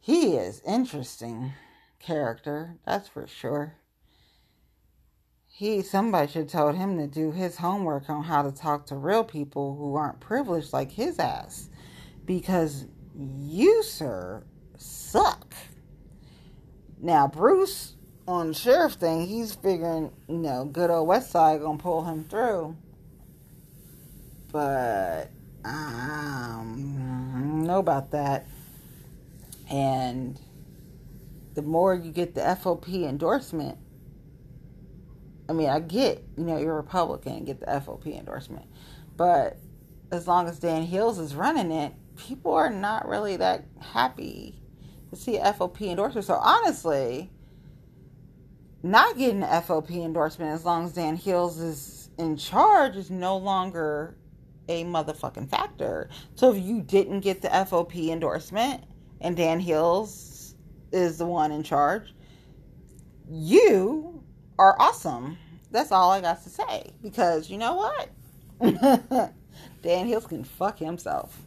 [0.00, 1.52] he is interesting
[1.98, 3.74] character, that's for sure.
[5.48, 9.22] He somebody should told him to do his homework on how to talk to real
[9.22, 11.68] people who aren't privileged like his ass.
[12.24, 14.44] Because you, sir,
[14.76, 15.52] suck.
[17.00, 22.04] Now Bruce on sheriff thing, he's figuring, you know, good old West Side gonna pull
[22.04, 22.76] him through.
[24.52, 25.30] But
[25.64, 28.46] um, I don't know about that.
[29.70, 30.38] And
[31.54, 33.78] the more you get the FOP endorsement,
[35.48, 38.66] I mean, I get, you know, you're a Republican get the FOP endorsement.
[39.16, 39.58] But
[40.10, 44.60] as long as Dan Hils is running it, people are not really that happy
[45.10, 46.26] to see a FOP endorsement.
[46.26, 47.30] So honestly,
[48.82, 53.36] not getting an FOP endorsement as long as Dan Hils is in charge is no
[53.36, 54.16] longer
[54.68, 56.08] a motherfucking factor.
[56.34, 58.84] So if you didn't get the FOP endorsement,
[59.20, 60.54] and Dan Hils
[60.92, 62.14] is the one in charge,
[63.30, 64.22] you
[64.58, 65.38] are awesome.
[65.70, 66.92] That's all I got to say.
[67.02, 68.08] Because you know what?
[69.82, 71.40] Dan Hils can fuck himself.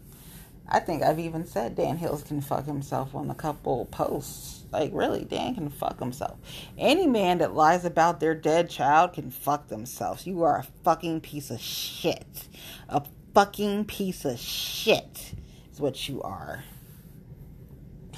[0.67, 4.63] I think I've even said Dan Hils can fuck himself on a couple posts.
[4.71, 6.38] Like, really, Dan can fuck himself.
[6.78, 10.25] Any man that lies about their dead child can fuck themselves.
[10.25, 12.47] You are a fucking piece of shit.
[12.89, 15.36] A fucking piece of shit
[15.71, 16.63] is what you are.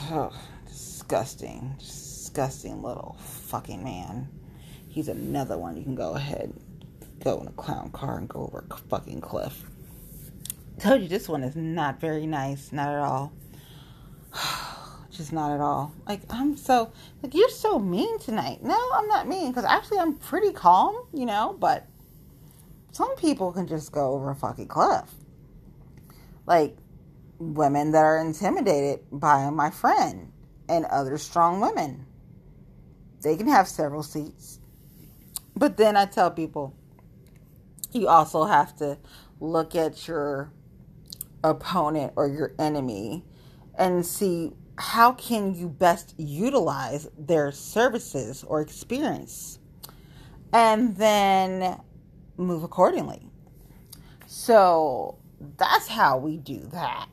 [0.10, 0.32] Oh,
[0.66, 1.76] disgusting.
[1.80, 4.30] Disgusting little fucking man.
[4.88, 6.54] He's another one you can go ahead,
[7.24, 9.64] go in a clown car and go over a fucking cliff.
[10.80, 13.34] Told you this one is not very nice, not at all.
[15.12, 15.92] Just not at all.
[16.08, 16.92] Like I'm so
[17.24, 18.62] like you're so mean tonight.
[18.62, 21.56] No, I'm not mean because actually I'm pretty calm, you know.
[21.60, 21.88] But
[22.92, 25.10] some people can just go over a fucking cliff.
[26.46, 26.78] Like
[27.40, 30.32] women that are intimidated by my friend
[30.70, 32.06] and other strong women.
[33.22, 34.60] They can have several seats.
[35.56, 36.76] But then I tell people
[37.92, 39.00] you also have to
[39.40, 40.52] look at your
[41.50, 43.26] opponent or your enemy
[43.78, 49.60] and see how can you best utilize their services or experience.
[50.54, 51.80] And then
[52.38, 53.30] move accordingly.
[54.28, 55.18] So
[55.58, 57.08] that's how we do that.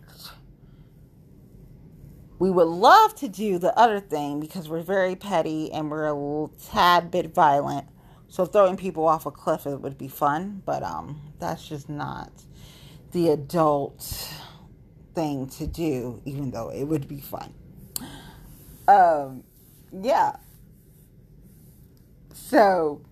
[2.38, 6.48] We would love to do the other thing because we're very petty and we're a
[6.70, 7.86] tad bit violent.
[8.28, 12.32] So throwing people off a cliff it would be fun but um that's just not
[13.14, 14.34] the adult
[15.14, 17.54] thing to do, even though it would be fun.
[18.88, 19.44] Um,
[20.02, 20.32] yeah.
[22.32, 23.02] So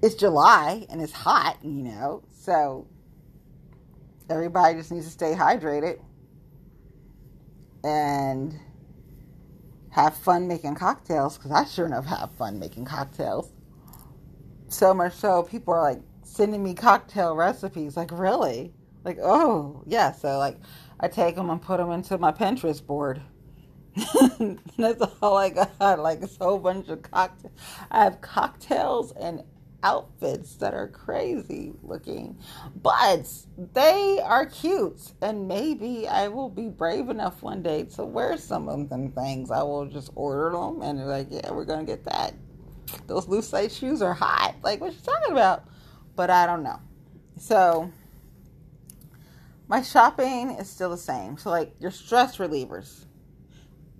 [0.00, 2.86] it's July and it's hot, you know, so
[4.30, 5.98] everybody just needs to stay hydrated
[7.82, 8.54] and
[9.90, 13.50] have fun making cocktails because I sure enough have fun making cocktails.
[14.68, 16.02] So much so, people are like,
[16.34, 17.96] sending me cocktail recipes.
[17.96, 18.72] Like, really?
[19.04, 20.12] Like, oh, yeah.
[20.12, 20.58] So, like,
[21.00, 23.22] I take them and put them into my Pinterest board.
[24.76, 25.98] That's all I got.
[26.00, 27.52] Like, a whole bunch of cocktails.
[27.90, 29.42] I have cocktails and
[29.84, 32.38] outfits that are crazy looking,
[32.82, 33.28] but
[33.74, 35.12] they are cute.
[35.22, 39.50] And maybe I will be brave enough one day to wear some of them things.
[39.50, 42.34] I will just order them and like, yeah, we're gonna get that.
[43.06, 44.54] Those Lucite shoes are hot.
[44.62, 45.68] Like, what you talking about?
[46.16, 46.80] But I don't know.
[47.38, 47.90] So
[49.68, 51.38] my shopping is still the same.
[51.38, 53.04] So like your stress relievers,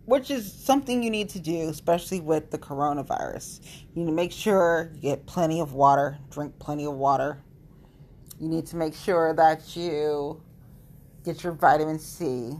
[0.05, 3.61] which is something you need to do, especially with the coronavirus.
[3.95, 7.43] You need to make sure you get plenty of water, drink plenty of water.
[8.39, 10.43] You need to make sure that you
[11.25, 12.53] get your vitamin C,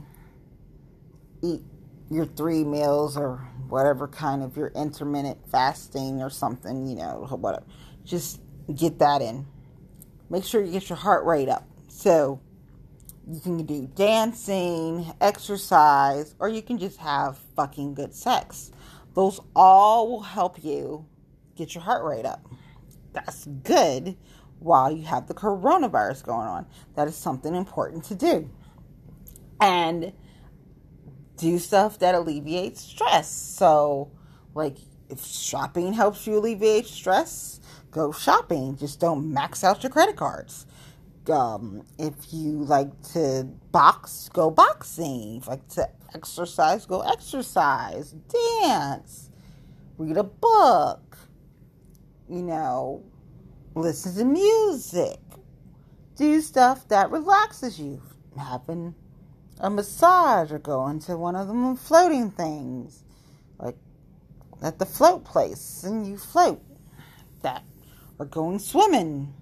[1.43, 1.61] eat
[2.09, 3.37] your three meals or
[3.67, 7.65] whatever kind of your intermittent fasting or something, you know, whatever.
[8.03, 8.39] Just
[8.73, 9.45] get that in.
[10.29, 11.67] Make sure you get your heart rate up.
[11.87, 12.41] So
[13.27, 18.71] you can do dancing, exercise, or you can just have fucking good sex.
[19.13, 21.05] Those all will help you
[21.55, 22.45] get your heart rate up.
[23.13, 24.17] That's good
[24.59, 26.65] while you have the coronavirus going on.
[26.95, 28.49] That is something important to do.
[29.61, 30.11] And
[31.37, 33.31] do stuff that alleviates stress.
[33.31, 34.11] So,
[34.53, 34.77] like,
[35.09, 37.59] if shopping helps you alleviate stress,
[37.95, 38.75] go shopping.
[38.75, 40.65] Just don't max out your credit cards.
[41.31, 45.37] Um, if you like to box, go boxing.
[45.37, 48.13] If you like to exercise, go exercise.
[48.61, 49.29] Dance.
[49.97, 51.17] Read a book.
[52.29, 53.03] You know,
[53.75, 55.19] listen to music.
[56.17, 58.01] Do stuff that relaxes you.
[58.37, 58.93] Having
[59.61, 63.03] a massage or going to one of them floating things.
[63.57, 63.77] Like
[64.61, 66.61] at the float place and you float.
[67.41, 67.63] That
[68.19, 69.33] or going swimming.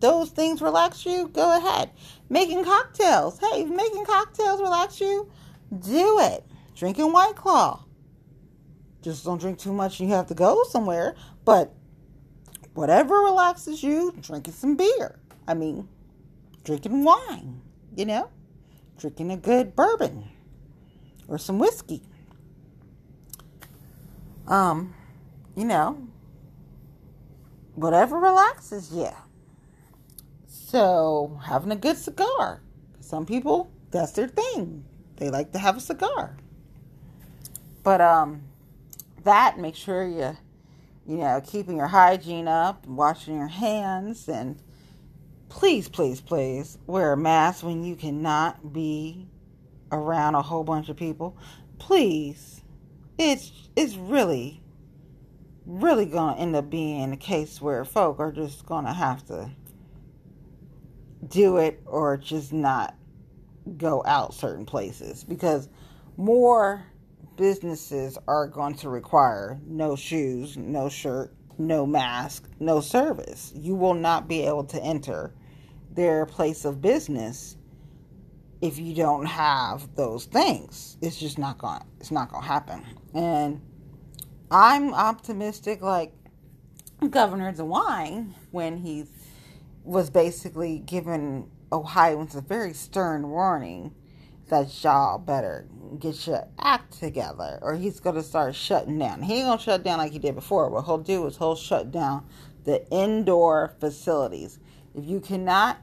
[0.00, 1.90] Those things relax you, go ahead.
[2.28, 3.38] Making cocktails.
[3.38, 5.30] Hey, making cocktails relax you,
[5.78, 6.44] do it.
[6.74, 7.84] Drinking White Claw.
[9.02, 11.14] Just don't drink too much and you have to go somewhere.
[11.44, 11.72] But
[12.74, 15.18] whatever relaxes you, drinking some beer.
[15.46, 15.88] I mean,
[16.64, 17.60] drinking wine,
[17.96, 18.30] you know?
[18.98, 20.24] Drinking a good bourbon
[21.28, 22.02] or some whiskey.
[24.46, 24.94] Um,
[25.56, 26.08] you know,
[27.74, 29.10] whatever relaxes you.
[30.46, 32.60] So, having a good cigar.
[33.00, 34.84] Some people, that's their thing.
[35.16, 36.36] They like to have a cigar.
[37.82, 38.42] But um
[39.24, 40.36] that make sure you
[41.06, 44.58] you know, keeping your hygiene up, washing your hands and
[45.50, 49.28] please, please, please wear a mask when you cannot be
[49.92, 51.36] around a whole bunch of people.
[51.78, 52.62] Please.
[53.18, 54.63] It's it's really
[55.66, 59.24] really going to end up being a case where folk are just going to have
[59.26, 59.50] to
[61.28, 62.94] do it or just not
[63.78, 65.68] go out certain places because
[66.16, 66.84] more
[67.36, 73.52] businesses are going to require no shoes, no shirt, no mask, no service.
[73.54, 75.34] You will not be able to enter
[75.90, 77.56] their place of business
[78.60, 80.96] if you don't have those things.
[81.00, 82.84] It's just not going it's not going to happen.
[83.14, 83.60] And
[84.56, 86.12] I'm optimistic like
[87.10, 89.06] Governor DeWine when he
[89.82, 93.92] was basically given Ohioans a very stern warning
[94.50, 95.66] that y'all better
[95.98, 99.22] get your act together or he's going to start shutting down.
[99.22, 100.70] He ain't going to shut down like he did before.
[100.70, 102.24] What he'll do is he'll shut down
[102.62, 104.60] the indoor facilities.
[104.94, 105.78] If you cannot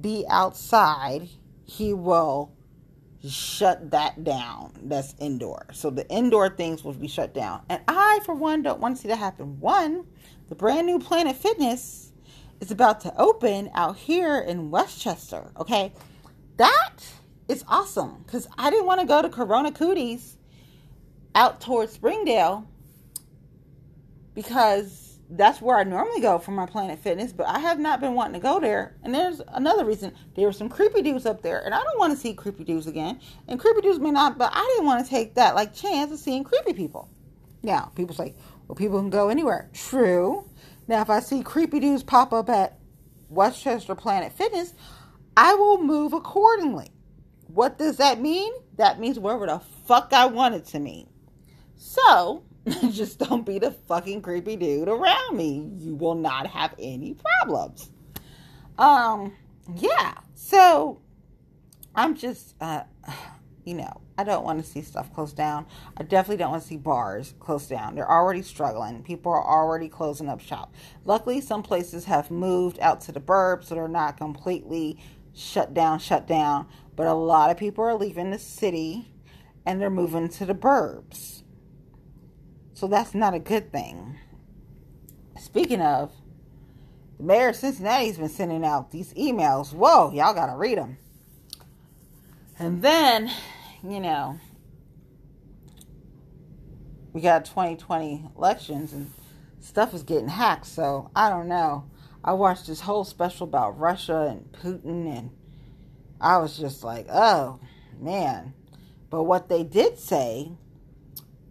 [0.00, 1.28] be outside,
[1.64, 2.52] he will
[3.26, 4.72] shut that down.
[4.82, 5.66] That's indoor.
[5.72, 7.62] So the indoor things will be shut down.
[7.68, 9.60] And I, for one, don't want to see that happen.
[9.60, 10.06] One,
[10.48, 12.12] the brand new Planet Fitness
[12.60, 15.50] is about to open out here in West Chester.
[15.58, 15.92] Okay.
[16.56, 16.94] That
[17.48, 20.36] is awesome because I didn't want to go to Corona Cooties
[21.34, 22.66] out towards Springdale
[24.34, 28.14] because that's where I normally go for my Planet Fitness, but I have not been
[28.14, 28.96] wanting to go there.
[29.02, 30.14] And there's another reason.
[30.34, 32.86] There were some creepy dudes up there, and I don't want to see creepy dudes
[32.86, 33.20] again.
[33.46, 36.18] And creepy dudes may not, but I didn't want to take that like chance of
[36.18, 37.10] seeing creepy people.
[37.62, 38.34] Now, people say,
[38.66, 39.70] well, people can go anywhere.
[39.74, 40.48] True.
[40.86, 42.78] Now, if I see creepy dudes pop up at
[43.28, 44.72] West Chester Planet Fitness,
[45.36, 46.90] I will move accordingly.
[47.48, 48.52] What does that mean?
[48.76, 51.08] That means wherever the fuck I want it to mean.
[51.76, 52.44] So,
[52.90, 55.70] just don't be the fucking creepy dude around me.
[55.78, 57.90] You will not have any problems.
[58.78, 59.34] Um,
[59.76, 60.14] yeah.
[60.34, 61.00] So
[61.94, 62.84] I'm just uh
[63.64, 65.66] you know, I don't want to see stuff close down.
[65.98, 67.94] I definitely don't want to see bars close down.
[67.94, 69.02] They're already struggling.
[69.02, 70.74] People are already closing up shop.
[71.04, 74.98] Luckily, some places have moved out to the burbs, so they're not completely
[75.34, 76.66] shut down, shut down.
[76.96, 79.12] But a lot of people are leaving the city
[79.66, 81.42] and they're moving to the burbs.
[82.78, 84.20] So that's not a good thing.
[85.36, 86.12] Speaking of,
[87.16, 89.72] the mayor of Cincinnati's been sending out these emails.
[89.72, 90.96] Whoa, y'all gotta read them.
[92.56, 93.32] And then,
[93.82, 94.38] you know,
[97.12, 99.10] we got 2020 elections and
[99.58, 100.66] stuff is getting hacked.
[100.66, 101.90] So I don't know.
[102.22, 105.30] I watched this whole special about Russia and Putin, and
[106.20, 107.58] I was just like, oh
[107.98, 108.54] man.
[109.10, 110.52] But what they did say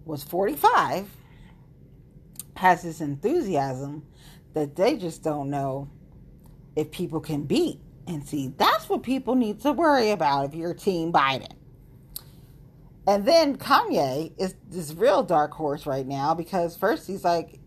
[0.08, 1.10] was 45
[2.56, 4.04] has this enthusiasm
[4.54, 5.90] that they just don't know
[6.76, 7.80] if people can beat.
[8.08, 11.52] And see, that's what people need to worry about if you're Team Biden.
[13.06, 17.60] And then Kanye is this real dark horse right now because first he's like,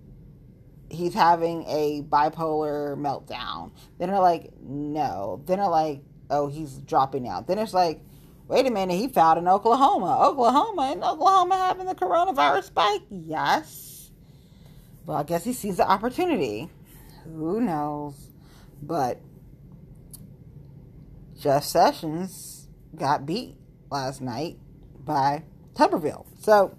[0.90, 3.70] he's having a bipolar meltdown.
[3.98, 5.42] Then they're like, no.
[5.46, 7.46] Then they're like, oh, he's dropping out.
[7.46, 8.02] Then it's like,
[8.50, 10.26] wait a minute, he found in Oklahoma.
[10.26, 13.02] Oklahoma, in Oklahoma having the coronavirus spike?
[13.08, 14.10] Yes.
[15.06, 16.68] Well, I guess he sees the opportunity.
[17.24, 18.14] Who knows?
[18.82, 19.20] But
[21.38, 23.56] Jeff Sessions got beat
[23.88, 24.58] last night
[25.04, 25.44] by
[25.74, 26.26] Tuberville.
[26.40, 26.76] So,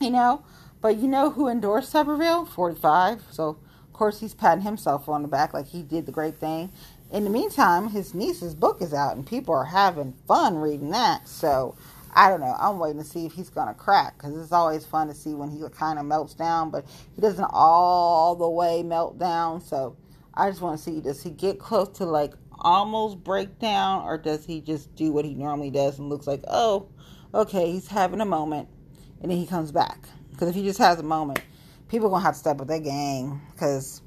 [0.00, 0.42] you know,
[0.80, 2.48] but you know who endorsed Tuberville?
[2.48, 3.22] 45.
[3.30, 6.72] So, of course, he's patting himself on the back like he did the great thing.
[7.10, 11.26] In the meantime, his niece's book is out and people are having fun reading that.
[11.26, 11.74] So,
[12.14, 12.54] I don't know.
[12.58, 15.50] I'm waiting to see if he's gonna crack because it's always fun to see when
[15.50, 16.84] he kind of melts down, but
[17.14, 19.60] he doesn't all the way melt down.
[19.60, 19.96] So
[20.34, 24.44] I just want to see does he get close to like almost breakdown, or does
[24.44, 26.88] he just do what he normally does and looks like oh,
[27.34, 28.68] okay, he's having a moment,
[29.22, 30.08] and then he comes back.
[30.30, 31.40] Because if he just has a moment,
[31.88, 34.02] people gonna have to step up their game because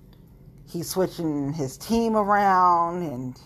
[0.71, 3.37] he's switching his team around and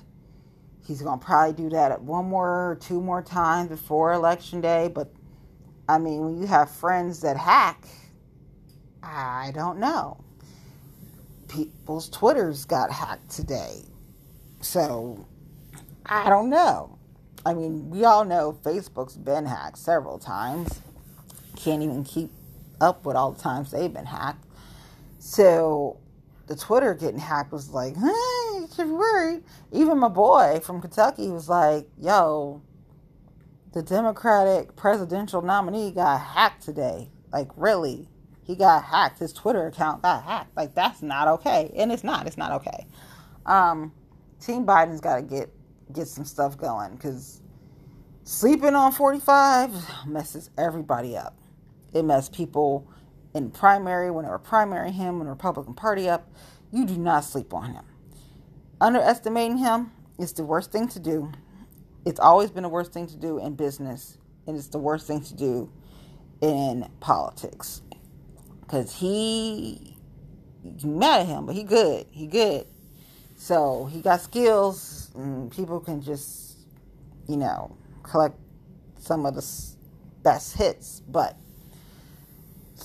[0.87, 4.91] He's going to probably do that one more or two more times before election day.
[4.93, 5.11] But
[5.89, 7.87] I mean, when you have friends that hack,
[9.01, 10.23] I don't know.
[11.47, 13.81] People's Twitters got hacked today.
[14.61, 15.25] So
[16.05, 16.99] I don't know.
[17.45, 20.81] I mean, we all know Facebook's been hacked several times.
[21.55, 22.31] Can't even keep
[22.79, 24.45] up with all the times they've been hacked.
[25.17, 25.97] So
[26.47, 29.43] the Twitter getting hacked was like, hey, you should be worried.
[29.71, 32.61] Even my boy from Kentucky was like, yo,
[33.73, 37.09] the Democratic presidential nominee got hacked today.
[37.33, 38.07] Like, really?
[38.43, 39.19] He got hacked.
[39.19, 40.55] His Twitter account got hacked.
[40.55, 41.71] Like, that's not okay.
[41.75, 42.27] And it's not.
[42.27, 42.85] It's not okay.
[43.45, 43.91] Um,
[44.39, 45.49] Team Biden's got to get
[45.93, 47.41] get some stuff going because
[48.23, 51.37] sleeping on 45 messes everybody up.
[51.93, 52.87] It messes people
[53.35, 56.27] in primary, when they primary him in Republican Party up,
[56.71, 57.85] you do not sleep on him.
[58.81, 61.31] Underestimating him, is the worst thing to do.
[62.05, 64.17] It's always been the worst thing to do in business,
[64.47, 65.71] and it's the worst thing to do
[66.41, 67.81] in politics.
[68.67, 69.97] Cause he,
[70.63, 72.07] you mad at him, but he good.
[72.11, 72.65] He good.
[73.35, 76.57] So he got skills, and people can just,
[77.27, 78.39] you know, collect
[78.99, 79.45] some of the
[80.23, 81.01] best hits.
[81.07, 81.37] But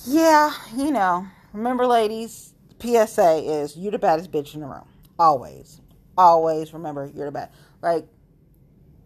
[0.05, 4.87] yeah, you know, remember, ladies, PSA is you're the baddest bitch in the room.
[5.19, 5.81] Always,
[6.17, 7.49] always remember you're the bad.
[7.81, 8.07] Like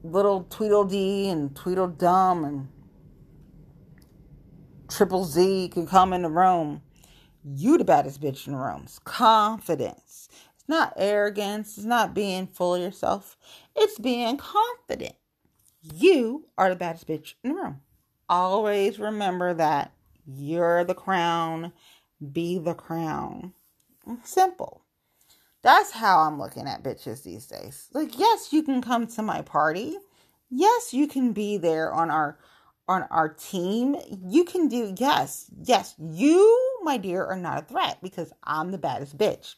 [0.03, 2.69] little Tweedledee and Tweedledum and
[4.89, 6.81] Triple Z can come in the room.
[7.43, 8.83] You the baddest bitch in the room.
[8.85, 10.29] It's confidence.
[10.55, 11.77] It's not arrogance.
[11.77, 13.37] It's not being full of yourself.
[13.75, 15.15] It's being confident.
[15.81, 17.81] You are the baddest bitch in the room.
[18.29, 19.91] Always remember that
[20.25, 21.73] you're the crown.
[22.31, 23.53] Be the crown.
[24.23, 24.81] Simple.
[25.61, 27.89] That's how I'm looking at bitches these days.
[27.93, 29.97] Like, yes, you can come to my party.
[30.49, 32.37] Yes, you can be there on our
[32.87, 33.95] on our team.
[34.27, 38.77] You can do yes, yes, you, my dear, are not a threat because I'm the
[38.77, 39.55] baddest bitch.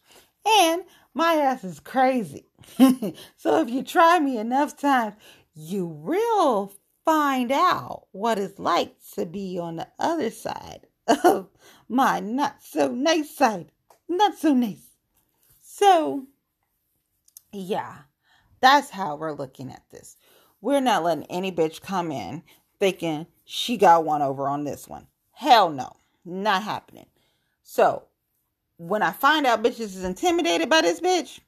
[0.48, 2.46] And my ass is crazy.
[3.36, 5.16] so if you try me enough times,
[5.54, 6.72] you will
[7.08, 10.86] find out what it's like to be on the other side
[11.24, 11.48] of
[11.88, 13.72] my not so nice side.
[14.10, 14.90] Not so nice.
[15.64, 16.26] So,
[17.54, 18.00] yeah,
[18.60, 20.18] that's how we're looking at this.
[20.60, 22.44] We're not letting any bitch come in
[22.78, 25.08] thinking she got one over on this one.
[25.32, 25.94] Hell no,
[26.26, 27.06] not happening.
[27.64, 28.04] So,
[28.76, 31.40] when I find out bitches is intimidated by this bitch,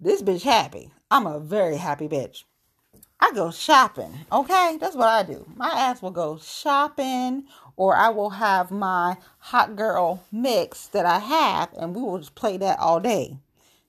[0.00, 0.90] this bitch happy.
[1.10, 2.44] I'm a very happy bitch.
[3.22, 4.78] I go shopping, okay?
[4.80, 5.46] That's what I do.
[5.54, 7.44] My ass will go shopping
[7.76, 12.34] or I will have my hot girl mix that I have and we will just
[12.34, 13.38] play that all day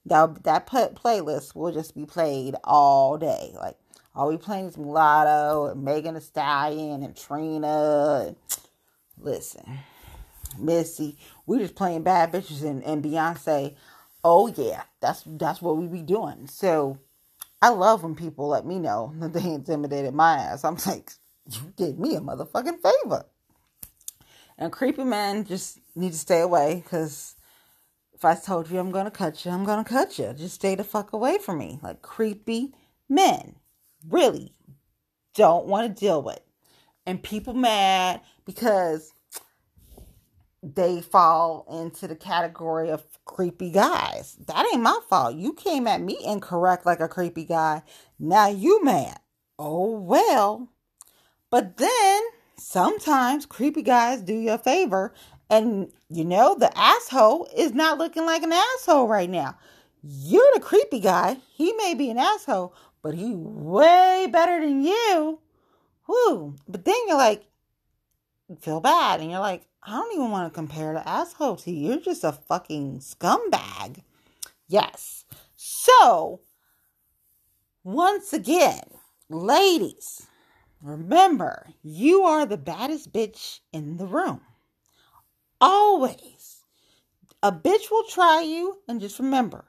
[0.05, 3.53] that that playlist will just be played all day.
[3.59, 3.75] Like
[4.15, 8.35] I'll be playing some Mulatto and Megan Thee Stallion and Trina.
[9.19, 9.79] Listen,
[10.59, 13.75] Missy, we just playing bad bitches and, and Beyonce.
[14.23, 16.47] Oh yeah, that's that's what we be doing.
[16.47, 16.99] So
[17.63, 20.65] I love when people let me know that they intimidated my ass.
[20.65, 21.13] I'm like,
[21.49, 23.25] you did me a motherfucking favor.
[24.57, 27.35] And creepy men just need to stay away because
[28.13, 30.33] if I told you I'm going to cut you, I'm going to cut you.
[30.33, 31.79] Just stay the fuck away from me.
[31.81, 32.73] Like creepy
[33.07, 33.55] men.
[34.09, 34.53] Really
[35.33, 36.41] don't want to deal with.
[37.05, 39.13] And people mad because
[40.63, 44.37] they fall into the category of creepy guys.
[44.47, 45.35] That ain't my fault.
[45.35, 47.83] You came at me incorrect like a creepy guy.
[48.17, 49.19] Now you mad.
[49.59, 50.69] Oh well.
[51.49, 52.21] But then
[52.57, 55.13] sometimes creepy guys do you a favor
[55.49, 59.57] and you know, the asshole is not looking like an asshole right now.
[60.01, 61.37] You're the creepy guy.
[61.53, 65.39] He may be an asshole, but he way better than you.
[66.07, 66.55] Whoo.
[66.67, 67.43] But then you're like,
[68.61, 69.19] feel bad.
[69.19, 71.89] And you're like, I don't even want to compare the asshole to you.
[71.89, 74.01] You're just a fucking scumbag.
[74.67, 75.25] Yes.
[75.55, 76.39] So,
[77.83, 78.83] once again,
[79.29, 80.25] ladies,
[80.81, 84.39] remember, you are the baddest bitch in the room.
[85.59, 86.61] Always.
[87.41, 89.65] A bitch will try you, and just remember,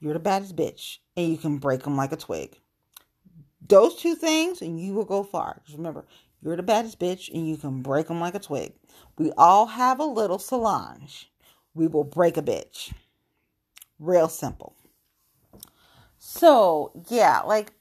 [0.00, 2.58] you're the baddest bitch, and you can break them like a twig.
[3.66, 5.62] Those two things, and you will go far.
[5.64, 6.04] Just remember,
[6.42, 8.72] you're the baddest bitch, and you can break them like a twig.
[9.18, 11.30] We all have a little Solange.
[11.74, 12.92] We will break a bitch.
[13.98, 14.74] Real simple.
[16.18, 17.72] So, yeah, like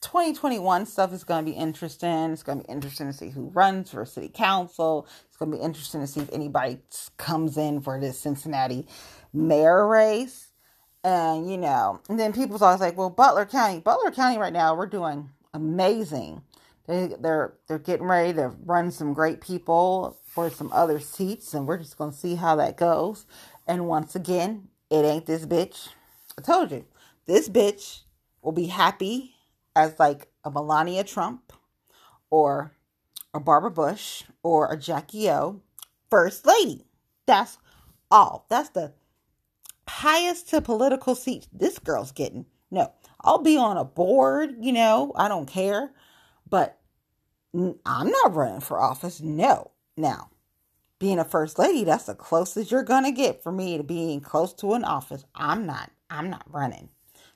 [0.00, 2.32] 2021 stuff is going to be interesting.
[2.32, 5.08] It's going to be interesting to see who runs for city council.
[5.26, 6.78] It's going to be interesting to see if anybody
[7.16, 8.86] comes in for this Cincinnati
[9.32, 10.48] mayor race.
[11.02, 14.74] And, you know, and then people's always like, well, Butler County, Butler County right now,
[14.74, 16.42] we're doing amazing.
[16.86, 21.66] They, they're they're getting ready to run some great people for some other seats, and
[21.66, 23.24] we're just gonna see how that goes.
[23.66, 25.88] And once again, it ain't this bitch.
[26.38, 26.84] I told you,
[27.26, 28.02] this bitch
[28.42, 29.34] will be happy
[29.74, 31.52] as like a Melania Trump
[32.30, 32.72] or
[33.32, 35.62] a Barbara Bush or a Jackie O
[36.10, 36.84] first lady.
[37.26, 37.58] That's
[38.10, 38.46] all.
[38.50, 38.92] That's the
[39.88, 42.46] highest to political seat this girl's getting.
[42.70, 45.90] No, I'll be on a board, you know, I don't care.
[46.54, 46.78] But
[47.52, 49.20] I'm not running for office.
[49.20, 49.72] No.
[49.96, 50.30] Now,
[51.00, 54.20] being a first lady, that's the closest you're going to get for me to being
[54.20, 55.24] close to an office.
[55.34, 55.90] I'm not.
[56.08, 56.90] I'm not running.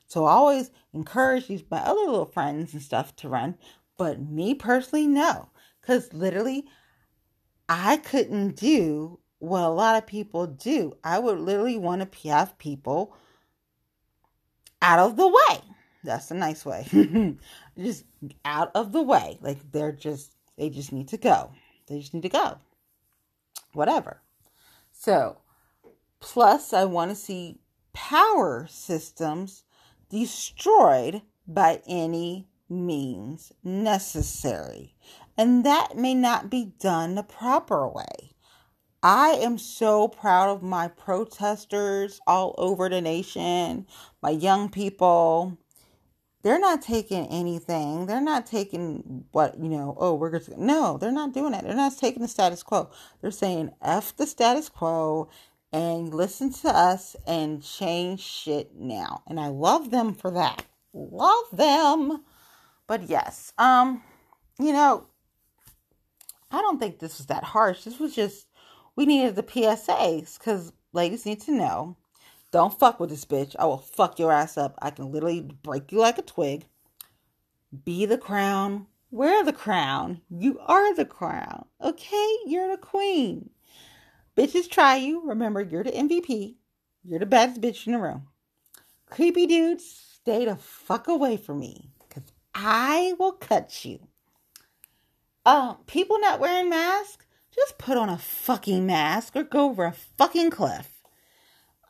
[0.06, 3.56] So I always encourage these my other little friends and stuff to run,
[3.96, 5.48] but me personally, no,
[5.80, 6.66] because literally,
[7.68, 10.96] I couldn't do what a lot of people do.
[11.02, 13.16] I would literally want to have people
[14.80, 15.60] out of the way.
[16.04, 16.86] That's a nice way.
[17.78, 18.04] just
[18.44, 19.38] out of the way.
[19.40, 21.50] Like they're just, they just need to go.
[21.86, 22.58] They just need to go.
[23.72, 24.22] Whatever.
[24.92, 25.38] So,
[26.20, 27.60] plus, I want to see
[27.92, 29.64] power systems
[30.10, 34.94] destroyed by any means necessary.
[35.36, 38.32] And that may not be done the proper way.
[39.02, 43.86] I am so proud of my protesters all over the nation,
[44.20, 45.56] my young people.
[46.42, 48.06] They're not taking anything.
[48.06, 50.64] They're not taking what, you know, oh, we're going to.
[50.64, 51.64] No, they're not doing it.
[51.64, 52.90] They're not taking the status quo.
[53.20, 55.28] They're saying F the status quo
[55.72, 59.22] and listen to us and change shit now.
[59.26, 60.64] And I love them for that.
[60.94, 62.22] Love them.
[62.86, 64.02] But yes, um,
[64.58, 65.06] you know,
[66.50, 67.84] I don't think this was that harsh.
[67.84, 68.46] This was just
[68.96, 71.96] we needed the PSAs because ladies need to know.
[72.50, 73.54] Don't fuck with this bitch.
[73.58, 74.78] I will fuck your ass up.
[74.80, 76.66] I can literally break you like a twig.
[77.84, 78.86] Be the crown.
[79.10, 80.22] Wear the crown.
[80.30, 81.66] You are the crown.
[81.82, 82.36] Okay?
[82.46, 83.50] You're the queen.
[84.36, 85.22] Bitches try you.
[85.26, 86.54] Remember, you're the MVP.
[87.04, 88.28] You're the baddest bitch in the room.
[89.06, 89.84] Creepy dudes,
[90.14, 91.90] stay the fuck away from me.
[92.06, 92.24] Because
[92.54, 94.00] I will cut you.
[95.44, 97.24] Uh, people not wearing masks,
[97.54, 100.97] just put on a fucking mask or go over a fucking cliff.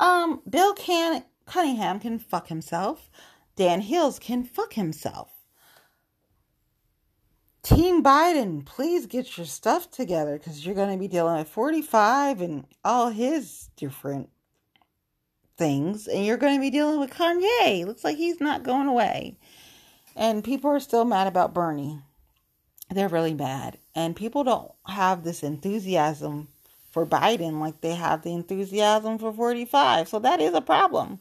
[0.01, 3.11] Um, Bill can Cunningham can fuck himself.
[3.57, 5.31] Dan Hils can fuck himself.
[7.63, 12.41] Team Biden, please get your stuff together because you're going to be dealing with 45
[12.41, 14.31] and all his different
[15.57, 16.07] things.
[16.07, 17.85] And you're going to be dealing with Kanye.
[17.85, 19.37] Looks like he's not going away.
[20.15, 21.99] And people are still mad about Bernie.
[22.91, 23.79] They're really mad.
[23.95, 26.49] And people don't have this enthusiasm
[26.99, 30.09] for Biden like they have the enthusiasm for 45.
[30.09, 31.21] So that is a problem.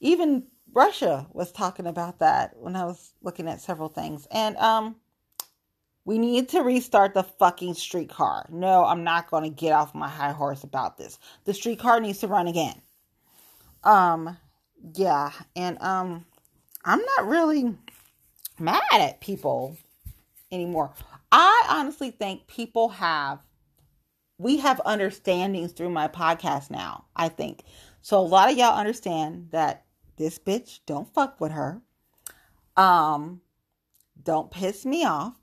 [0.00, 4.28] Even Russia was talking about that when I was looking at several things.
[4.30, 4.96] And, um,
[6.04, 8.46] we need to restart the fucking streetcar.
[8.48, 11.18] No, I'm not going to get off my high horse about this.
[11.44, 12.80] The streetcar needs to run again.
[13.84, 14.38] Um,
[14.94, 16.24] yeah, and um,
[16.84, 17.74] I'm not really
[18.58, 19.76] mad at people
[20.50, 20.92] anymore.
[21.30, 23.40] I honestly think people have
[24.38, 27.04] we have understandings through my podcast now.
[27.16, 27.64] I think
[28.00, 28.18] so.
[28.18, 29.84] A lot of y'all understand that
[30.16, 31.82] this bitch don't fuck with her.
[32.76, 33.40] Um,
[34.22, 35.34] don't piss me off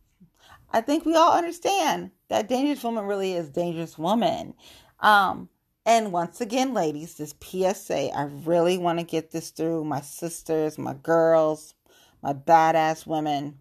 [0.75, 4.53] I think we all understand that dangerous woman really is dangerous woman.
[4.99, 5.47] Um,
[5.85, 9.85] and once again, ladies, this PSA, I really want to get this through.
[9.85, 11.75] My sisters, my girls,
[12.21, 13.59] my badass women.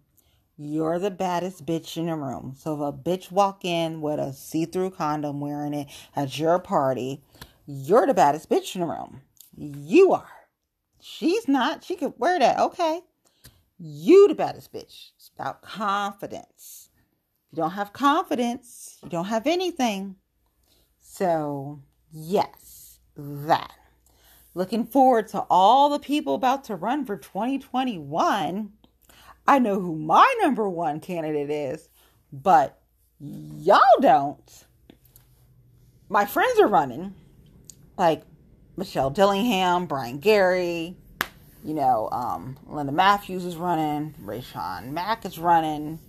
[0.57, 2.53] You're the baddest bitch in the room.
[2.57, 7.21] So if a bitch walk in with a see-through condom wearing it at your party,
[7.65, 9.21] you're the baddest bitch in the room.
[9.57, 10.29] You are.
[11.01, 11.83] She's not.
[11.83, 12.59] She could wear that.
[12.59, 13.01] Okay.
[13.77, 15.11] You the baddest bitch.
[15.17, 16.89] It's about confidence
[17.55, 20.17] you don't have confidence, you don't have anything.
[20.99, 21.79] So,
[22.11, 23.71] yes, that.
[24.53, 28.73] Looking forward to all the people about to run for 2021.
[29.47, 31.87] I know who my number one candidate is,
[32.31, 32.79] but
[33.19, 34.65] y'all don't.
[36.09, 37.13] My friends are running,
[37.97, 38.23] like
[38.77, 40.95] Michelle Dillingham, Brian Garry,
[41.63, 45.99] you know, um, Linda Matthews is running, Rayshon Mack is running,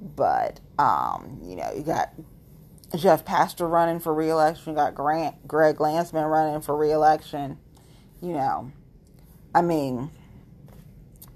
[0.00, 2.12] but um, you know, you got
[2.94, 7.58] Jeff Pastor running for reelection, you got Grant Greg Landsman running for reelection.
[8.20, 8.72] You know,
[9.54, 10.10] I mean,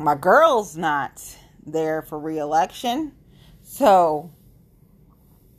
[0.01, 1.23] my girl's not
[1.65, 3.13] there for reelection.
[3.63, 4.33] So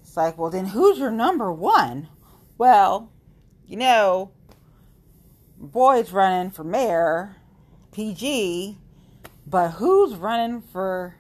[0.02, 2.10] it's like, well, then who's your number one?
[2.58, 3.12] Well,
[3.68, 4.32] you know,
[5.58, 7.36] boy's running for mayor,
[7.92, 8.78] PG,
[9.46, 11.16] but who's running for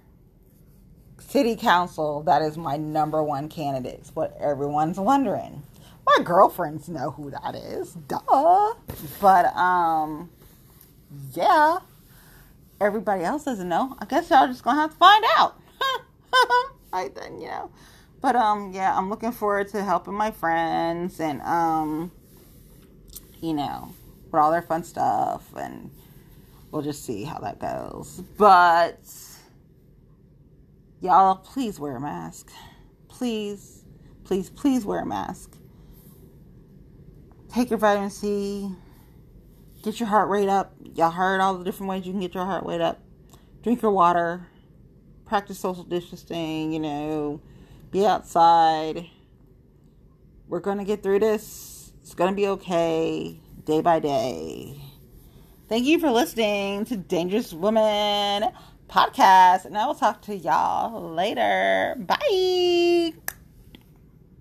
[1.19, 4.09] city council, that is my number one candidate.
[4.15, 5.61] What everyone's wondering.
[6.05, 7.93] My girlfriends know who that is.
[7.93, 8.74] Duh.
[9.22, 10.32] But um
[11.34, 11.80] yeah.
[12.82, 13.95] Everybody else doesn't know.
[13.99, 15.61] I guess y'all just gonna have to find out.
[16.93, 17.71] right then, you know.
[18.21, 22.11] But um yeah, I'm looking forward to helping my friends and um
[23.39, 23.93] you know,
[24.25, 25.91] with all their fun stuff and
[26.71, 28.21] we'll just see how that goes.
[28.38, 28.99] But
[31.01, 32.51] Y'all, please wear a mask.
[33.09, 33.84] Please,
[34.23, 35.57] please, please wear a mask.
[37.51, 38.69] Take your vitamin C.
[39.84, 40.73] Get your heart rate up.
[40.95, 43.01] Y'all heard all the different ways you can get your heart rate up.
[43.63, 44.47] Drink your water.
[45.25, 47.41] Practice social distancing, you know.
[47.89, 49.07] Be outside.
[50.47, 51.93] We're going to get through this.
[52.01, 54.82] It's going to be okay day by day.
[55.67, 58.51] Thank you for listening to Dangerous Woman
[58.89, 59.65] podcast.
[59.65, 61.95] And I will talk to y'all later.
[61.97, 63.13] Bye.